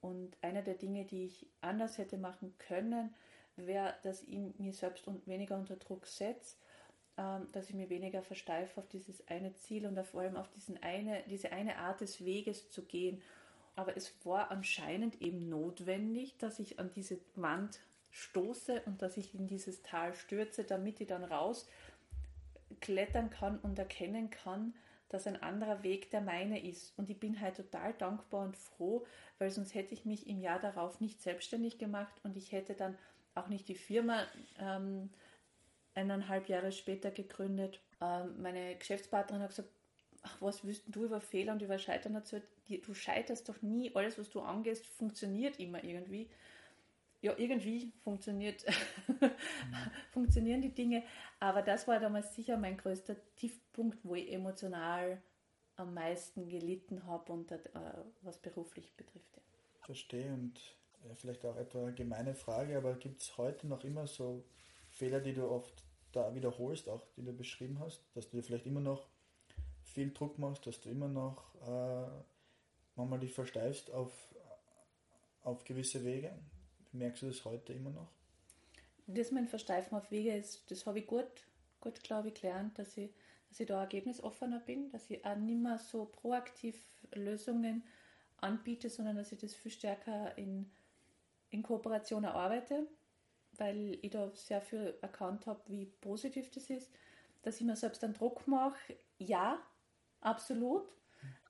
Und 0.00 0.36
einer 0.42 0.62
der 0.62 0.74
Dinge, 0.74 1.04
die 1.04 1.24
ich 1.24 1.46
anders 1.60 1.98
hätte 1.98 2.18
machen 2.18 2.54
können, 2.58 3.14
wäre, 3.56 3.94
dass 4.02 4.22
ich 4.22 4.38
mir 4.58 4.72
selbst 4.72 5.06
weniger 5.26 5.56
unter 5.56 5.76
Druck 5.76 6.06
setze, 6.06 6.56
ähm, 7.16 7.48
dass 7.52 7.70
ich 7.70 7.74
mir 7.74 7.88
weniger 7.88 8.22
versteife 8.22 8.78
auf 8.80 8.88
dieses 8.88 9.26
eine 9.28 9.54
Ziel 9.54 9.86
und 9.86 9.98
vor 10.06 10.20
allem 10.20 10.36
auf 10.36 10.48
diesen 10.50 10.82
eine, 10.82 11.22
diese 11.28 11.50
eine 11.52 11.78
Art 11.78 12.00
des 12.00 12.24
Weges 12.24 12.70
zu 12.70 12.84
gehen. 12.84 13.22
Aber 13.76 13.96
es 13.96 14.14
war 14.24 14.50
anscheinend 14.50 15.22
eben 15.22 15.48
notwendig, 15.48 16.36
dass 16.38 16.58
ich 16.58 16.78
an 16.78 16.90
diese 16.94 17.18
Wand 17.34 17.80
stoße 18.10 18.82
und 18.86 19.02
dass 19.02 19.16
ich 19.16 19.34
in 19.34 19.46
dieses 19.46 19.82
Tal 19.82 20.14
stürze, 20.14 20.64
damit 20.64 21.00
ich 21.00 21.06
dann 21.06 21.24
raus 21.24 21.68
klettern 22.80 23.30
kann 23.30 23.58
und 23.58 23.78
erkennen 23.78 24.30
kann, 24.30 24.74
dass 25.08 25.26
ein 25.26 25.40
anderer 25.42 25.82
Weg 25.82 26.10
der 26.10 26.20
meine 26.20 26.62
ist. 26.66 26.98
Und 26.98 27.10
ich 27.10 27.20
bin 27.20 27.40
halt 27.40 27.56
total 27.56 27.92
dankbar 27.92 28.44
und 28.44 28.56
froh, 28.56 29.06
weil 29.38 29.50
sonst 29.50 29.74
hätte 29.74 29.94
ich 29.94 30.04
mich 30.04 30.26
im 30.26 30.40
Jahr 30.40 30.58
darauf 30.58 31.00
nicht 31.00 31.22
selbstständig 31.22 31.78
gemacht 31.78 32.14
und 32.24 32.36
ich 32.36 32.52
hätte 32.52 32.74
dann 32.74 32.98
auch 33.34 33.48
nicht 33.48 33.68
die 33.68 33.74
Firma 33.74 34.26
ähm, 34.58 35.10
eineinhalb 35.94 36.48
Jahre 36.48 36.72
später 36.72 37.10
gegründet. 37.10 37.80
Ähm, 38.00 38.40
meine 38.40 38.76
Geschäftspartnerin 38.76 39.42
hat 39.42 39.50
gesagt, 39.50 39.68
ach, 40.22 40.42
was 40.42 40.64
willst 40.64 40.84
du 40.86 41.04
über 41.04 41.20
Fehler 41.20 41.52
und 41.52 41.62
über 41.62 41.78
Scheitern 41.78 42.14
erzählt? 42.14 42.44
Du 42.84 42.94
scheiterst 42.94 43.48
doch 43.48 43.62
nie, 43.62 43.94
alles, 43.94 44.18
was 44.18 44.30
du 44.30 44.40
angehst, 44.40 44.86
funktioniert 44.86 45.58
immer 45.58 45.82
irgendwie. 45.84 46.28
Ja, 47.22 47.34
irgendwie 47.36 47.92
funktioniert, 48.04 48.64
mhm. 49.08 49.30
funktionieren 50.12 50.60
die 50.60 50.74
Dinge, 50.74 51.02
aber 51.40 51.62
das 51.62 51.88
war 51.88 51.98
damals 51.98 52.34
sicher 52.34 52.56
mein 52.58 52.76
größter 52.76 53.16
Tiefpunkt, 53.36 53.98
wo 54.04 54.14
ich 54.14 54.30
emotional 54.30 55.20
am 55.76 55.94
meisten 55.94 56.48
gelitten 56.48 57.06
habe 57.06 57.32
und 57.32 57.50
äh, 57.50 57.58
was 58.22 58.38
beruflich 58.38 58.94
betrifft. 58.96 59.34
Ja. 59.34 59.42
Verstehe 59.86 60.32
und 60.32 60.58
ja, 61.04 61.14
vielleicht 61.14 61.44
auch 61.44 61.56
etwa 61.56 61.82
eine 61.82 61.94
gemeine 61.94 62.34
Frage, 62.34 62.76
aber 62.76 62.94
gibt 62.94 63.22
es 63.22 63.36
heute 63.38 63.66
noch 63.66 63.84
immer 63.84 64.06
so 64.06 64.44
Fehler, 64.90 65.20
die 65.20 65.34
du 65.34 65.48
oft 65.48 65.84
da 66.12 66.34
wiederholst, 66.34 66.88
auch 66.88 67.06
die 67.16 67.22
du 67.22 67.32
beschrieben 67.32 67.78
hast, 67.80 68.04
dass 68.14 68.30
du 68.30 68.36
dir 68.36 68.42
vielleicht 68.42 68.66
immer 68.66 68.80
noch 68.80 69.08
viel 69.96 70.12
Druck 70.12 70.38
machst, 70.38 70.66
dass 70.66 70.80
du 70.80 70.90
immer 70.90 71.08
noch 71.08 71.54
äh, 71.66 72.10
manchmal 72.96 73.18
dich 73.18 73.32
versteifst 73.32 73.90
auf, 73.90 74.12
auf 75.42 75.64
gewisse 75.64 76.04
Wege. 76.04 76.32
Merkst 76.92 77.22
du 77.22 77.26
das 77.26 77.44
heute 77.44 77.72
immer 77.72 77.90
noch? 77.90 78.08
Das 79.06 79.32
mein 79.32 79.48
Versteifen 79.48 79.96
auf 79.96 80.10
Wege 80.10 80.34
ist, 80.34 80.70
das 80.70 80.86
habe 80.86 80.98
ich 80.98 81.06
gut, 81.06 81.26
gut 81.80 82.02
glaube 82.02 82.28
ich, 82.28 82.34
gelernt, 82.34 82.78
dass 82.78 82.96
ich, 82.96 83.10
dass 83.48 83.60
ich 83.60 83.66
da 83.66 83.80
ergebnisoffener 83.80 84.60
bin, 84.60 84.90
dass 84.90 85.10
ich 85.10 85.24
auch 85.24 85.36
nicht 85.36 85.60
mehr 85.60 85.78
so 85.78 86.04
proaktiv 86.04 86.76
Lösungen 87.14 87.82
anbiete, 88.38 88.90
sondern 88.90 89.16
dass 89.16 89.32
ich 89.32 89.38
das 89.38 89.54
viel 89.54 89.72
stärker 89.72 90.36
in, 90.36 90.70
in 91.50 91.62
Kooperation 91.62 92.24
erarbeite 92.24 92.86
weil 93.58 93.98
ich 94.02 94.10
da 94.10 94.30
sehr 94.34 94.60
viel 94.60 94.94
erkannt 95.00 95.46
habe, 95.46 95.60
wie 95.68 95.86
positiv 95.86 96.50
das 96.50 96.70
ist, 96.70 96.90
dass 97.42 97.60
ich 97.60 97.66
mir 97.66 97.76
selbst 97.76 98.02
einen 98.04 98.14
Druck 98.14 98.46
mache. 98.46 98.96
Ja, 99.18 99.58
absolut. 100.20 100.84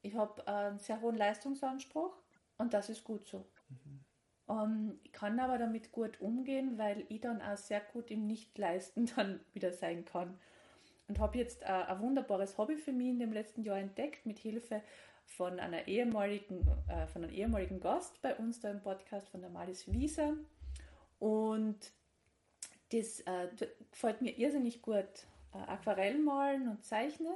Ich 0.03 0.15
habe 0.15 0.47
einen 0.47 0.79
sehr 0.79 1.01
hohen 1.01 1.17
Leistungsanspruch 1.17 2.17
und 2.59 2.75
das 2.75 2.89
ist 2.89 3.05
gut 3.05 3.27
so. 3.27 3.47
Mhm. 3.69 4.05
Um, 4.49 5.01
ich 5.03 5.13
kann 5.13 5.41
aber 5.41 5.59
damit 5.59 5.91
gut 5.91 6.21
umgehen, 6.21 6.79
weil 6.79 7.05
ich 7.09 7.21
dann 7.21 7.43
auch 7.43 7.57
sehr 7.57 7.81
gut 7.81 8.13
im 8.13 8.29
Nichtleisten 8.29 9.07
dann 9.17 9.41
wieder 9.53 9.73
sein 9.73 10.05
kann. 10.05 10.39
Und 11.09 11.19
habe 11.19 11.39
jetzt 11.39 11.63
äh, 11.63 11.67
ein 11.67 12.01
wunderbares 12.01 12.57
Hobby 12.57 12.77
für 12.77 12.93
mich 12.93 13.09
in 13.09 13.19
dem 13.19 13.33
letzten 13.33 13.63
Jahr 13.63 13.79
entdeckt, 13.79 14.25
mit 14.25 14.39
Hilfe 14.39 14.83
von 15.25 15.59
äh, 15.59 17.07
von 17.07 17.25
einem 17.25 17.33
ehemaligen 17.33 17.81
Gast 17.81 18.23
bei 18.23 18.35
uns 18.37 18.61
da 18.61 18.71
im 18.71 18.81
Podcast, 18.81 19.29
von 19.29 19.41
der 19.41 19.51
Malis 19.51 19.91
Wieser. 19.93 20.35
Und 21.19 21.93
das 22.93 23.21
äh, 23.21 23.49
gefällt 23.91 24.23
mir 24.23 24.37
irrsinnig 24.37 24.83
gut. 24.83 25.27
Äh, 25.53 25.59
Aquarell 25.59 26.19
malen 26.19 26.69
und 26.69 26.85
zeichnen. 26.85 27.35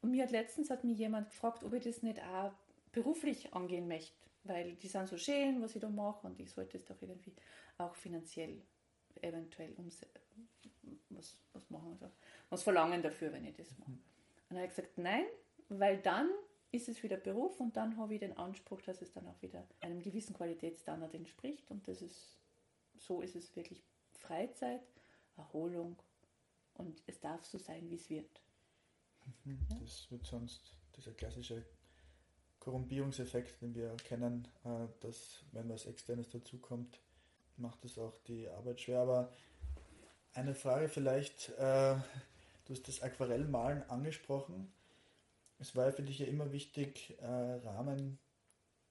Und 0.00 0.12
mir 0.12 0.22
hat 0.24 0.30
letztens 0.30 0.70
hat 0.70 0.84
mich 0.84 0.98
jemand 0.98 1.30
gefragt, 1.30 1.64
ob 1.64 1.72
ich 1.72 1.84
das 1.84 2.02
nicht 2.02 2.20
auch 2.22 2.52
beruflich 2.92 3.52
angehen 3.52 3.88
möchte. 3.88 4.14
Weil 4.44 4.76
die 4.76 4.88
sind 4.88 5.08
so 5.08 5.18
schön, 5.18 5.60
was 5.60 5.74
ich 5.74 5.80
da 5.80 5.88
mache, 5.88 6.26
und 6.26 6.40
ich 6.40 6.50
sollte 6.50 6.78
es 6.78 6.84
doch 6.84 7.00
irgendwie 7.02 7.34
auch 7.76 7.94
finanziell 7.94 8.62
eventuell 9.20 9.74
was, 11.10 11.36
was 11.52 11.70
machen, 11.70 11.90
also 11.92 12.10
was 12.50 12.62
verlangen 12.62 13.02
dafür, 13.02 13.32
wenn 13.32 13.44
ich 13.44 13.56
das 13.56 13.76
mache. 13.78 13.90
Und 13.90 14.00
dann 14.50 14.58
habe 14.58 14.66
ich 14.68 14.76
gesagt, 14.76 14.96
nein, 14.96 15.24
weil 15.68 15.98
dann 15.98 16.30
ist 16.70 16.88
es 16.88 17.02
wieder 17.02 17.16
Beruf 17.16 17.60
und 17.60 17.76
dann 17.76 17.96
habe 17.96 18.14
ich 18.14 18.20
den 18.20 18.36
Anspruch, 18.36 18.80
dass 18.82 19.02
es 19.02 19.12
dann 19.12 19.26
auch 19.26 19.40
wieder 19.42 19.66
einem 19.80 20.02
gewissen 20.02 20.34
Qualitätsstandard 20.34 21.14
entspricht 21.14 21.70
und 21.70 21.88
das 21.88 22.02
ist, 22.02 22.38
so 22.98 23.22
ist 23.22 23.36
es 23.36 23.54
wirklich 23.56 23.82
Freizeit, 24.12 24.82
Erholung 25.36 25.96
und 26.74 27.02
es 27.06 27.20
darf 27.20 27.44
so 27.44 27.58
sein, 27.58 27.88
wie 27.90 27.96
es 27.96 28.10
wird. 28.10 28.40
Mhm, 29.44 29.66
das 29.80 30.10
wird 30.10 30.26
sonst 30.26 30.76
dieser 30.96 31.12
klassische 31.12 31.64
Korrumpierungseffekt, 32.60 33.62
den 33.62 33.74
wir 33.74 33.96
kennen, 33.96 34.48
äh, 34.64 34.86
dass 35.00 35.44
wenn 35.52 35.68
was 35.68 35.86
Externes 35.86 36.28
dazukommt, 36.28 37.00
macht 37.56 37.84
es 37.84 37.98
auch 37.98 38.18
die 38.26 38.48
Arbeit 38.48 38.80
schwer. 38.80 39.00
Aber 39.00 39.32
eine 40.34 40.54
Frage 40.54 40.88
vielleicht, 40.88 41.50
äh, 41.50 41.96
du 42.64 42.72
hast 42.72 42.86
das 42.88 43.02
Aquarellmalen 43.02 43.82
angesprochen. 43.90 44.72
Es 45.58 45.74
war 45.74 45.92
für 45.92 46.02
dich 46.02 46.20
ja 46.20 46.26
immer 46.26 46.52
wichtig, 46.52 47.16
äh, 47.20 47.26
Rahmen 47.26 48.18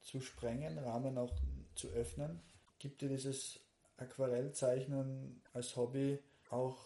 zu 0.02 0.21
sprengen, 0.21 0.78
Rahmen 0.78 1.17
auch 1.17 1.34
zu 1.76 1.89
öffnen. 1.89 2.41
Gibt 2.80 3.02
dir 3.02 3.10
dieses 3.10 3.60
Aquarellzeichnen 3.97 5.41
als 5.54 5.76
Hobby 5.76 6.19
auch, 6.50 6.78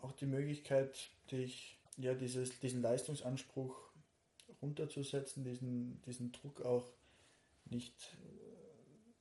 auch 0.00 0.12
die 0.12 0.26
Möglichkeit, 0.26 1.10
dich, 1.30 1.78
ja, 1.96 2.14
dieses, 2.14 2.58
diesen 2.60 2.82
Leistungsanspruch 2.82 3.76
runterzusetzen, 4.62 5.44
diesen, 5.44 6.02
diesen 6.02 6.32
Druck 6.32 6.62
auch 6.62 6.90
nicht 7.66 8.16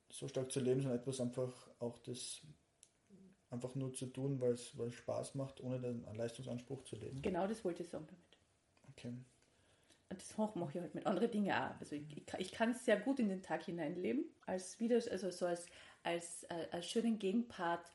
so 0.09 0.27
stark 0.27 0.51
zu 0.51 0.59
leben, 0.59 0.81
sondern 0.81 0.99
etwas 0.99 1.19
einfach 1.19 1.51
auch 1.79 1.97
das 1.99 2.41
einfach 3.49 3.75
nur 3.75 3.93
zu 3.93 4.07
tun, 4.07 4.39
weil 4.41 4.53
es, 4.53 4.73
Spaß 4.91 5.35
macht, 5.35 5.61
ohne 5.61 5.79
den 5.79 6.03
Leistungsanspruch 6.15 6.83
zu 6.83 6.95
leben. 6.95 7.21
Genau 7.21 7.47
das 7.47 7.63
wollte 7.63 7.83
ich 7.83 7.89
sagen 7.89 8.07
damit. 8.07 8.37
Okay. 8.91 9.13
Und 10.09 10.21
das 10.21 10.37
mache 10.37 10.69
ich 10.69 10.81
halt 10.81 10.93
mit 10.95 11.05
anderen 11.05 11.31
Dingen 11.31 11.51
auch. 11.51 11.79
Also 11.79 11.95
ich, 11.95 12.23
ich 12.37 12.51
kann 12.51 12.71
es 12.71 12.85
sehr 12.85 12.99
gut 12.99 13.19
in 13.19 13.29
den 13.29 13.41
Tag 13.41 13.63
hineinleben, 13.63 14.25
als 14.45 14.79
wieder, 14.79 14.95
also 14.95 15.31
so 15.31 15.45
als 15.45 15.65
als, 16.03 16.43
äh, 16.43 16.67
als 16.71 16.89
schönen 16.89 17.17
Gegenpart 17.17 17.91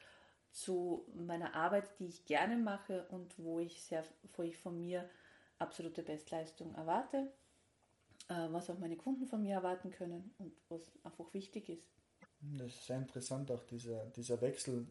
zu 0.58 1.06
meiner 1.14 1.54
Arbeit, 1.54 1.88
die 1.98 2.06
ich 2.06 2.24
gerne 2.26 2.56
mache 2.56 3.06
und 3.10 3.38
wo 3.38 3.60
ich, 3.60 3.82
sehr, 3.82 4.04
wo 4.34 4.42
ich 4.42 4.56
von 4.56 4.80
mir 4.80 5.08
absolute 5.58 6.02
Bestleistung 6.02 6.74
erwarte, 6.74 7.32
äh, 8.28 8.48
was 8.50 8.68
auch 8.68 8.78
meine 8.78 8.96
Kunden 8.96 9.26
von 9.26 9.42
mir 9.42 9.54
erwarten 9.54 9.90
können 9.90 10.34
und 10.38 10.52
was 10.68 10.82
einfach 11.04 11.32
wichtig 11.32 11.68
ist. 11.68 11.86
Das 12.40 12.68
ist 12.68 12.86
sehr 12.86 12.98
interessant, 12.98 13.50
auch 13.52 13.62
dieser, 13.64 14.06
dieser 14.06 14.40
Wechsel 14.40 14.86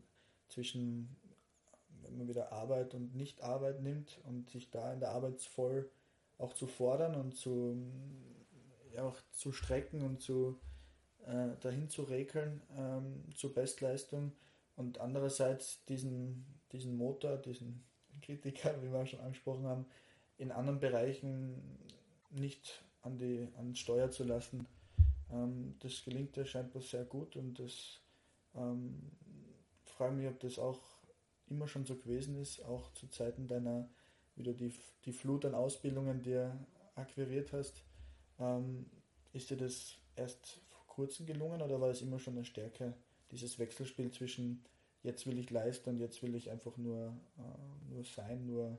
zwischen, 0.47 1.15
wenn 2.01 2.17
man 2.17 2.27
wieder 2.29 2.51
Arbeit 2.53 2.93
und 2.93 3.15
Nicht-Arbeit 3.15 3.81
nimmt 3.81 4.19
und 4.23 4.49
sich 4.49 4.69
da 4.69 4.93
in 4.93 5.01
der 5.01 5.11
Arbeit 5.11 5.41
voll 5.41 5.89
auch 6.37 6.53
zu 6.53 6.67
fordern 6.67 7.15
und 7.15 7.35
zu, 7.35 7.75
ja, 8.93 9.03
auch 9.03 9.17
zu 9.31 9.51
strecken 9.51 10.01
und 10.01 10.21
zu, 10.21 10.59
äh, 11.25 11.49
dahin 11.59 11.89
zu 11.89 12.03
regeln 12.03 12.61
ähm, 12.77 13.23
zur 13.35 13.53
Bestleistung 13.53 14.31
und 14.77 14.99
andererseits 14.99 15.83
diesen, 15.85 16.45
diesen 16.71 16.95
Motor, 16.95 17.37
diesen 17.37 17.83
Kritiker, 18.21 18.81
wie 18.81 18.91
wir 18.91 19.05
schon 19.05 19.19
angesprochen 19.19 19.65
haben, 19.65 19.85
in 20.37 20.51
anderen 20.51 20.79
Bereichen 20.79 21.61
nicht 22.29 22.83
an 23.01 23.17
die 23.17 23.47
an 23.57 23.75
Steuer 23.75 24.11
zu 24.11 24.23
lassen. 24.23 24.67
Ähm, 25.31 25.75
das 25.79 26.03
gelingt 26.05 26.37
ja 26.37 26.45
scheinbar 26.45 26.81
sehr 26.81 27.05
gut 27.05 27.35
und 27.35 27.59
das 27.59 27.99
ähm, 28.55 29.11
frage 29.83 30.13
mich, 30.13 30.27
ob 30.27 30.39
das 30.39 30.59
auch 30.59 30.79
immer 31.49 31.67
schon 31.67 31.85
so 31.85 31.95
gewesen 31.95 32.39
ist, 32.39 32.63
auch 32.63 32.93
zu 32.93 33.07
Zeiten 33.07 33.47
deiner, 33.47 33.89
wie 34.35 34.43
du 34.43 34.53
die, 34.53 34.73
die 35.05 35.13
Flut 35.13 35.45
an 35.45 35.55
Ausbildungen 35.55 36.21
dir 36.21 36.57
akquiriert 36.95 37.51
hast. 37.53 37.83
Ähm, 38.39 38.85
ist 39.33 39.49
dir 39.49 39.57
das 39.57 39.95
erst 40.15 40.61
vor 40.69 40.85
kurzem 40.87 41.25
gelungen 41.25 41.61
oder 41.61 41.81
war 41.81 41.89
es 41.89 42.01
immer 42.01 42.19
schon 42.19 42.35
eine 42.35 42.45
Stärke, 42.45 42.93
dieses 43.31 43.59
Wechselspiel 43.59 44.11
zwischen 44.11 44.63
jetzt 45.03 45.25
will 45.25 45.39
ich 45.39 45.49
leisten 45.49 45.89
und 45.89 45.99
jetzt 45.99 46.21
will 46.21 46.35
ich 46.35 46.51
einfach 46.51 46.75
nur, 46.77 47.15
äh, 47.37 47.93
nur 47.93 48.03
sein, 48.03 48.45
nur, 48.45 48.77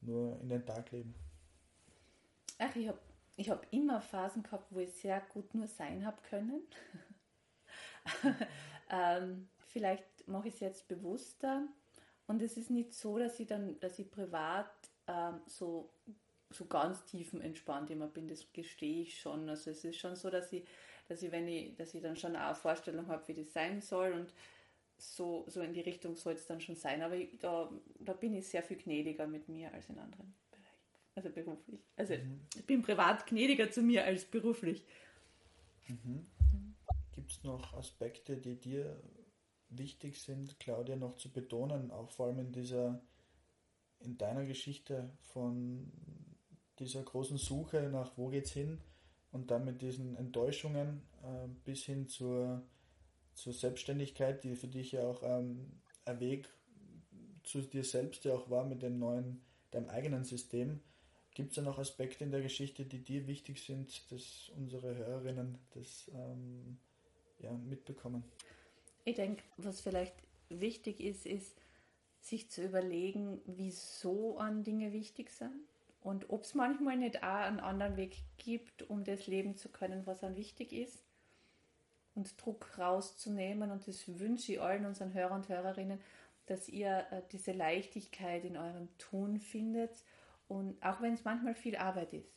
nur 0.00 0.40
in 0.40 0.48
den 0.48 0.64
Tag 0.64 0.90
leben? 0.92 1.14
Ach, 2.58 2.74
ich 2.76 2.88
habe 2.88 2.98
ich 3.36 3.50
hab 3.50 3.66
immer 3.72 4.00
Phasen 4.00 4.42
gehabt, 4.42 4.66
wo 4.70 4.80
ich 4.80 4.92
sehr 4.92 5.20
gut 5.32 5.54
nur 5.54 5.66
sein 5.66 6.04
habe 6.04 6.20
können. 6.28 6.62
ähm, 8.90 9.48
vielleicht 9.68 10.28
mache 10.28 10.48
ich 10.48 10.54
es 10.54 10.60
jetzt 10.60 10.88
bewusster. 10.88 11.66
Und 12.26 12.42
es 12.42 12.56
ist 12.56 12.70
nicht 12.70 12.92
so, 12.92 13.18
dass 13.18 13.40
ich 13.40 13.46
dann, 13.46 13.80
dass 13.80 13.98
ich 13.98 14.10
privat 14.10 14.70
ähm, 15.06 15.40
so, 15.46 15.90
so 16.50 16.66
ganz 16.66 17.04
tiefenentspannt 17.04 17.90
immer 17.90 18.06
bin. 18.06 18.28
Das 18.28 18.52
gestehe 18.52 19.02
ich 19.02 19.18
schon. 19.18 19.48
Also 19.48 19.70
es 19.70 19.84
ist 19.84 19.96
schon 19.96 20.14
so, 20.14 20.30
dass 20.30 20.52
ich, 20.52 20.64
dass 21.08 21.22
ich, 21.22 21.32
wenn 21.32 21.48
ich, 21.48 21.74
dass 21.76 21.94
ich 21.94 22.02
dann 22.02 22.16
schon 22.16 22.36
eine 22.36 22.54
Vorstellung 22.54 23.08
habe, 23.08 23.26
wie 23.28 23.34
das 23.34 23.52
sein 23.52 23.80
soll 23.80 24.12
und 24.12 24.32
so, 24.96 25.44
so 25.48 25.60
in 25.60 25.72
die 25.72 25.80
Richtung 25.80 26.16
soll 26.16 26.34
es 26.34 26.46
dann 26.46 26.60
schon 26.60 26.76
sein. 26.76 27.02
Aber 27.02 27.16
ich, 27.16 27.38
da, 27.38 27.70
da 27.98 28.12
bin 28.12 28.34
ich 28.34 28.48
sehr 28.48 28.62
viel 28.62 28.76
gnädiger 28.76 29.26
mit 29.26 29.48
mir 29.48 29.72
als 29.72 29.88
in 29.88 29.98
anderen 29.98 30.34
Bereichen. 30.50 30.78
Also 31.14 31.30
beruflich. 31.30 31.80
Also 31.96 32.14
mhm. 32.14 32.40
ich 32.54 32.66
bin 32.66 32.82
privat 32.82 33.26
gnädiger 33.26 33.70
zu 33.70 33.82
mir 33.82 34.04
als 34.04 34.24
beruflich. 34.24 34.84
Mhm. 35.88 36.26
Gibt 37.14 37.32
es 37.32 37.42
noch 37.42 37.74
Aspekte, 37.74 38.36
die 38.36 38.58
dir 38.58 39.02
wichtig 39.68 40.20
sind, 40.20 40.58
Claudia, 40.60 40.96
noch 40.96 41.16
zu 41.16 41.32
betonen, 41.32 41.90
auch 41.90 42.10
vor 42.10 42.26
allem 42.26 42.38
in 42.38 42.52
dieser, 42.52 43.02
in 44.00 44.18
deiner 44.18 44.44
Geschichte 44.44 45.10
von 45.20 45.90
dieser 46.78 47.02
großen 47.02 47.38
Suche 47.38 47.88
nach 47.90 48.16
wo 48.16 48.28
geht's 48.28 48.52
hin 48.52 48.80
und 49.32 49.50
dann 49.50 49.64
mit 49.64 49.82
diesen 49.82 50.16
Enttäuschungen 50.16 51.02
äh, 51.22 51.48
bis 51.64 51.84
hin 51.84 52.06
zur, 52.06 52.62
zur 53.34 53.52
Selbstständigkeit, 53.52 54.44
die 54.44 54.54
für 54.54 54.68
dich 54.68 54.92
ja 54.92 55.02
auch 55.02 55.22
ähm, 55.22 55.72
ein 56.04 56.20
Weg 56.20 56.48
zu 57.42 57.62
dir 57.62 57.82
selbst 57.82 58.24
ja 58.24 58.34
auch 58.34 58.50
war 58.50 58.64
mit 58.64 58.82
dem 58.82 58.98
neuen, 58.98 59.42
deinem 59.70 59.88
eigenen 59.88 60.24
System. 60.24 60.80
Gibt 61.34 61.50
es 61.50 61.56
da 61.56 61.62
noch 61.62 61.78
Aspekte 61.78 62.24
in 62.24 62.30
der 62.30 62.42
Geschichte, 62.42 62.84
die 62.84 63.02
dir 63.02 63.26
wichtig 63.26 63.58
sind, 63.64 64.12
dass 64.12 64.52
unsere 64.56 64.94
Hörerinnen 64.94 65.58
das 65.70 66.10
ähm, 66.14 66.78
ja, 67.40 67.52
mitbekommen? 67.52 68.22
Ich 69.04 69.16
denke, 69.16 69.42
was 69.56 69.80
vielleicht 69.80 70.14
wichtig 70.50 71.00
ist, 71.00 71.26
ist, 71.26 71.56
sich 72.20 72.50
zu 72.50 72.62
überlegen, 72.62 73.40
wieso 73.46 74.38
an 74.38 74.62
Dinge 74.62 74.92
wichtig 74.92 75.30
sind 75.30 75.71
und 76.02 76.30
ob 76.30 76.42
es 76.42 76.54
manchmal 76.54 76.96
nicht 76.96 77.22
auch 77.22 77.28
einen 77.28 77.60
anderen 77.60 77.96
Weg 77.96 78.16
gibt, 78.38 78.82
um 78.90 79.04
das 79.04 79.26
leben 79.26 79.56
zu 79.56 79.68
können, 79.68 80.06
was 80.06 80.24
an 80.24 80.36
wichtig 80.36 80.72
ist 80.72 81.04
und 82.14 82.34
Druck 82.44 82.78
rauszunehmen. 82.78 83.70
Und 83.70 83.86
das 83.86 84.18
wünsche 84.18 84.52
ich 84.52 84.60
allen 84.60 84.84
unseren 84.84 85.14
Hörern 85.14 85.40
und 85.40 85.48
Hörerinnen, 85.48 86.00
dass 86.46 86.68
ihr 86.68 87.06
äh, 87.10 87.22
diese 87.30 87.52
Leichtigkeit 87.52 88.44
in 88.44 88.56
eurem 88.56 88.88
Tun 88.98 89.38
findet 89.38 90.04
und 90.48 90.82
auch 90.84 91.00
wenn 91.00 91.14
es 91.14 91.24
manchmal 91.24 91.54
viel 91.54 91.76
Arbeit 91.76 92.12
ist, 92.12 92.30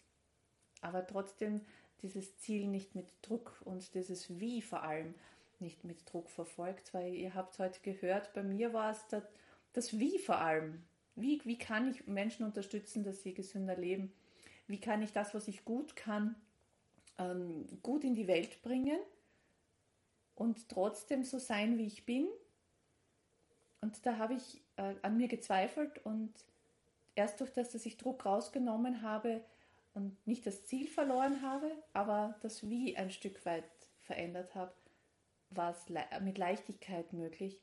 aber 0.82 1.06
trotzdem 1.06 1.62
dieses 2.02 2.38
Ziel 2.38 2.68
nicht 2.68 2.96
mit 2.96 3.08
Druck 3.22 3.62
und 3.66 3.94
dieses 3.94 4.40
Wie 4.40 4.62
vor 4.62 4.84
allem 4.84 5.16
nicht 5.60 5.84
mit 5.84 6.10
Druck 6.12 6.30
verfolgt, 6.30 6.94
weil 6.94 7.14
ihr 7.14 7.34
habt 7.34 7.58
heute 7.60 7.80
gehört, 7.82 8.34
bei 8.34 8.44
mir 8.44 8.74
war 8.74 8.92
es 8.92 9.06
das, 9.08 9.24
das 9.74 10.00
Wie 10.00 10.20
vor 10.20 10.38
allem. 10.38 10.84
Wie, 11.16 11.42
wie 11.46 11.58
kann 11.58 11.90
ich 11.90 12.08
Menschen 12.08 12.46
unterstützen, 12.46 13.04
dass 13.04 13.24
sie 13.24 13.34
gesünder 13.34 13.76
leben? 13.76 14.12
Wie 14.68 14.80
kann 14.80 15.02
ich 15.02 15.12
das, 15.12 15.34
was 15.34 15.48
ich 15.48 15.64
gut 15.64 15.96
kann, 15.96 16.36
ähm, 17.18 17.66
gut 17.82 18.04
in 18.04 18.16
die 18.16 18.28
Welt 18.28 18.62
bringen 18.62 19.00
und 20.36 20.68
trotzdem 20.70 21.24
so 21.24 21.40
sein, 21.40 21.78
wie 21.78 21.86
ich 21.86 22.06
bin? 22.06 22.28
Und 23.82 24.06
da 24.06 24.18
habe 24.18 24.34
ich 24.34 24.62
äh, 24.78 24.96
an 25.04 25.18
mir 25.18 25.28
gezweifelt 25.28 26.04
und 26.06 26.34
erst 27.14 27.40
durch 27.40 27.52
das, 27.54 27.70
dass 27.70 27.86
ich 27.86 27.98
Druck 27.98 28.26
rausgenommen 28.26 29.02
habe 29.02 29.42
und 29.94 30.16
nicht 30.28 30.46
das 30.46 30.66
Ziel 30.66 30.88
verloren 30.88 31.42
habe, 31.42 31.72
aber 31.94 32.36
das 32.42 32.70
Wie 32.70 32.98
ein 32.98 33.12
Stück 33.12 33.46
weit 33.46 33.64
verändert 34.02 34.54
habe, 34.56 34.74
war 35.52 35.72
es 35.72 35.88
mit 36.22 36.38
Leichtigkeit 36.38 37.14
möglich, 37.14 37.62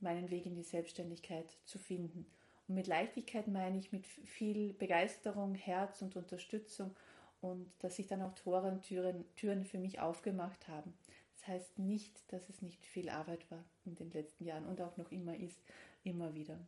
meinen 0.00 0.30
Weg 0.30 0.46
in 0.46 0.54
die 0.54 0.64
Selbstständigkeit 0.64 1.56
zu 1.64 1.78
finden. 1.78 2.26
Und 2.70 2.76
mit 2.76 2.86
Leichtigkeit 2.86 3.48
meine 3.48 3.78
ich 3.78 3.90
mit 3.90 4.06
viel 4.06 4.74
Begeisterung, 4.74 5.56
Herz 5.56 6.02
und 6.02 6.14
Unterstützung 6.14 6.94
und 7.40 7.68
dass 7.80 7.96
sich 7.96 8.06
dann 8.06 8.22
auch 8.22 8.32
Tore 8.36 8.68
und 8.68 8.82
Türen, 8.82 9.24
Türen 9.34 9.64
für 9.64 9.78
mich 9.78 9.98
aufgemacht 9.98 10.68
haben. 10.68 10.94
Das 11.34 11.48
heißt 11.48 11.80
nicht, 11.80 12.32
dass 12.32 12.48
es 12.48 12.62
nicht 12.62 12.86
viel 12.86 13.08
Arbeit 13.08 13.50
war 13.50 13.64
in 13.84 13.96
den 13.96 14.12
letzten 14.12 14.44
Jahren 14.44 14.66
und 14.66 14.80
auch 14.80 14.96
noch 14.96 15.10
immer 15.10 15.36
ist, 15.36 15.60
immer 16.04 16.32
wieder. 16.32 16.60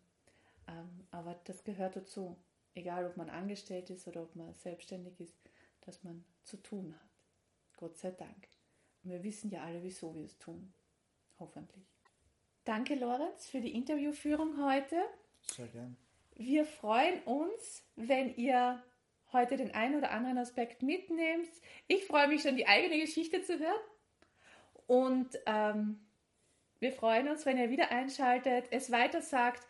Ähm, 0.66 1.06
aber 1.12 1.38
das 1.44 1.62
gehört 1.62 1.94
dazu, 1.94 2.36
egal 2.74 3.06
ob 3.06 3.16
man 3.16 3.30
angestellt 3.30 3.88
ist 3.88 4.08
oder 4.08 4.24
ob 4.24 4.34
man 4.34 4.52
selbstständig 4.54 5.20
ist, 5.20 5.36
dass 5.82 6.02
man 6.02 6.24
zu 6.42 6.56
tun 6.56 6.96
hat. 7.00 7.10
Gott 7.76 7.96
sei 7.96 8.10
Dank. 8.10 8.48
Und 9.04 9.12
wir 9.12 9.22
wissen 9.22 9.50
ja 9.50 9.62
alle, 9.62 9.80
wieso 9.84 10.12
wir 10.16 10.24
es 10.24 10.36
tun. 10.40 10.72
Hoffentlich. 11.38 11.86
Danke, 12.64 12.96
Lorenz, 12.96 13.46
für 13.46 13.60
die 13.60 13.76
Interviewführung 13.76 14.66
heute. 14.66 14.96
Sehr 15.50 15.66
gern. 15.68 15.96
Wir 16.36 16.64
freuen 16.64 17.20
uns, 17.22 17.82
wenn 17.96 18.34
ihr 18.36 18.82
heute 19.32 19.56
den 19.56 19.74
einen 19.74 19.96
oder 19.96 20.10
anderen 20.10 20.38
Aspekt 20.38 20.82
mitnehmt. 20.82 21.48
Ich 21.88 22.04
freue 22.06 22.28
mich 22.28 22.42
schon, 22.42 22.56
die 22.56 22.66
eigene 22.66 23.00
Geschichte 23.00 23.42
zu 23.42 23.58
hören. 23.58 23.80
Und 24.86 25.38
ähm, 25.46 26.00
wir 26.80 26.92
freuen 26.92 27.28
uns, 27.28 27.46
wenn 27.46 27.58
ihr 27.58 27.70
wieder 27.70 27.90
einschaltet, 27.90 28.66
es 28.70 28.90
weiter 28.90 29.22
sagt 29.22 29.66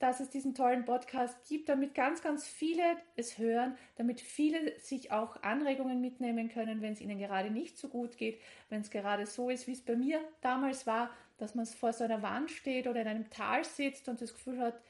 dass 0.00 0.18
es 0.18 0.30
diesen 0.30 0.54
tollen 0.54 0.86
Podcast 0.86 1.36
gibt, 1.46 1.68
damit 1.68 1.94
ganz, 1.94 2.22
ganz 2.22 2.48
viele 2.48 2.96
es 3.16 3.36
hören, 3.36 3.76
damit 3.96 4.22
viele 4.22 4.78
sich 4.80 5.12
auch 5.12 5.42
Anregungen 5.42 6.00
mitnehmen 6.00 6.48
können, 6.48 6.80
wenn 6.80 6.94
es 6.94 7.02
ihnen 7.02 7.18
gerade 7.18 7.50
nicht 7.50 7.76
so 7.76 7.88
gut 7.88 8.16
geht, 8.16 8.40
wenn 8.70 8.80
es 8.80 8.90
gerade 8.90 9.26
so 9.26 9.50
ist, 9.50 9.66
wie 9.66 9.72
es 9.72 9.84
bei 9.84 9.94
mir 9.94 10.20
damals 10.40 10.86
war, 10.86 11.10
dass 11.36 11.54
man 11.54 11.66
vor 11.66 11.92
so 11.92 12.02
einer 12.02 12.22
Wand 12.22 12.50
steht 12.50 12.86
oder 12.86 13.02
in 13.02 13.08
einem 13.08 13.28
Tal 13.28 13.62
sitzt 13.62 14.08
und 14.08 14.22
das 14.22 14.32
Gefühl 14.32 14.58
hat, 14.58 14.80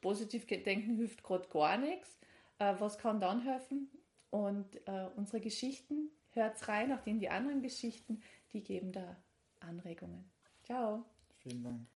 positiv 0.00 0.46
denken 0.46 0.96
hilft 0.96 1.22
gerade 1.22 1.48
gar 1.48 1.78
nichts. 1.78 2.18
Äh, 2.58 2.74
was 2.78 2.98
kann 2.98 3.20
dann 3.20 3.42
helfen? 3.42 3.90
Und 4.30 4.76
äh, 4.86 5.08
unsere 5.16 5.40
Geschichten, 5.40 6.10
hört 6.32 6.68
rein, 6.68 6.92
in 7.06 7.18
die 7.18 7.30
anderen 7.30 7.62
Geschichten, 7.62 8.22
die 8.52 8.62
geben 8.62 8.92
da 8.92 9.16
Anregungen. 9.60 10.30
Ciao. 10.62 11.04
Vielen 11.38 11.62
Dank. 11.62 11.95